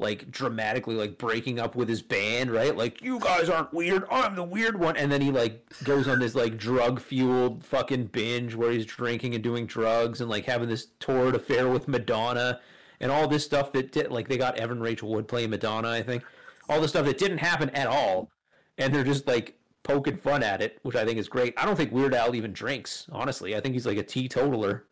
like 0.00 0.28
dramatically 0.30 0.96
like 0.96 1.18
breaking 1.18 1.60
up 1.60 1.76
with 1.76 1.88
his 1.88 2.02
band 2.02 2.50
right? 2.50 2.76
Like 2.76 3.00
you 3.00 3.20
guys 3.20 3.48
aren't 3.48 3.72
weird. 3.72 4.04
I'm 4.10 4.34
the 4.34 4.42
weird 4.42 4.78
one. 4.78 4.96
And 4.96 5.10
then 5.10 5.20
he 5.20 5.30
like 5.30 5.64
goes 5.84 6.08
on 6.08 6.18
this 6.18 6.34
like 6.34 6.58
drug 6.58 7.00
fueled 7.00 7.64
fucking 7.64 8.06
binge 8.06 8.54
where 8.54 8.72
he's 8.72 8.86
drinking 8.86 9.34
and 9.34 9.42
doing 9.42 9.66
drugs 9.66 10.20
and 10.20 10.28
like 10.28 10.46
having 10.46 10.68
this 10.68 10.88
torrid 10.98 11.36
affair 11.36 11.68
with 11.68 11.86
madonna 11.86 12.60
and 13.00 13.10
all 13.12 13.28
this 13.28 13.44
stuff 13.44 13.72
that 13.72 13.92
did 13.92 14.10
like 14.10 14.28
they 14.28 14.36
got 14.36 14.56
evan 14.58 14.80
rachel 14.80 15.10
wood 15.10 15.28
playing 15.28 15.50
madonna 15.50 15.90
i 15.90 16.02
think. 16.02 16.24
All 16.68 16.80
the 16.80 16.88
stuff 16.88 17.04
that 17.04 17.18
didn't 17.18 17.38
happen 17.38 17.70
at 17.70 17.86
all 17.86 18.30
and 18.78 18.92
they're 18.92 19.04
just 19.04 19.28
like 19.28 19.56
poking 19.84 20.16
fun 20.16 20.42
at 20.42 20.60
it 20.60 20.78
which 20.82 20.96
i 20.96 21.04
think 21.04 21.18
is 21.18 21.28
great. 21.28 21.54
I 21.56 21.64
don't 21.64 21.76
think 21.76 21.92
weird 21.92 22.14
al 22.14 22.34
even 22.34 22.52
drinks 22.52 23.06
honestly. 23.12 23.54
I 23.54 23.60
think 23.60 23.74
he's 23.74 23.86
like 23.86 23.98
a 23.98 24.02
teetotaler 24.02 24.86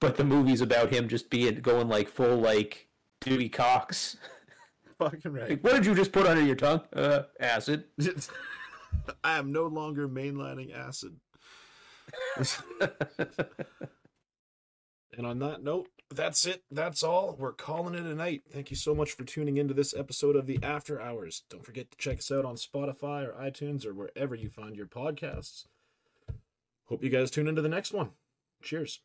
but 0.00 0.16
the 0.16 0.24
movie's 0.24 0.60
about 0.60 0.92
him 0.92 1.08
just 1.08 1.30
being 1.30 1.56
going 1.56 1.88
like 1.88 2.08
full 2.08 2.36
like 2.36 2.88
Dewey 3.20 3.48
Cox. 3.48 4.16
Fucking 4.98 5.32
right. 5.32 5.50
Like, 5.50 5.64
what 5.64 5.74
did 5.74 5.86
you 5.86 5.94
just 5.94 6.12
put 6.12 6.26
under 6.26 6.42
your 6.42 6.56
tongue? 6.56 6.82
Uh, 6.92 7.22
acid. 7.38 7.84
I 9.24 9.38
am 9.38 9.52
no 9.52 9.66
longer 9.66 10.08
mainlining 10.08 10.74
acid. 10.76 11.16
And 15.18 15.26
on 15.26 15.40
that 15.40 15.64
note, 15.64 15.88
that's 16.14 16.46
it. 16.46 16.62
That's 16.70 17.02
all. 17.02 17.34
We're 17.36 17.52
calling 17.52 17.94
it 17.94 18.06
a 18.06 18.14
night. 18.14 18.42
Thank 18.52 18.70
you 18.70 18.76
so 18.76 18.94
much 18.94 19.12
for 19.12 19.24
tuning 19.24 19.56
into 19.56 19.74
this 19.74 19.92
episode 19.92 20.36
of 20.36 20.46
the 20.46 20.60
After 20.62 21.00
Hours. 21.00 21.42
Don't 21.50 21.66
forget 21.66 21.90
to 21.90 21.96
check 21.98 22.18
us 22.18 22.30
out 22.30 22.44
on 22.44 22.54
Spotify 22.54 23.26
or 23.26 23.32
iTunes 23.32 23.84
or 23.84 23.92
wherever 23.92 24.36
you 24.36 24.48
find 24.48 24.76
your 24.76 24.86
podcasts. 24.86 25.66
Hope 26.84 27.02
you 27.02 27.10
guys 27.10 27.32
tune 27.32 27.48
into 27.48 27.62
the 27.62 27.68
next 27.68 27.92
one. 27.92 28.10
Cheers. 28.62 29.00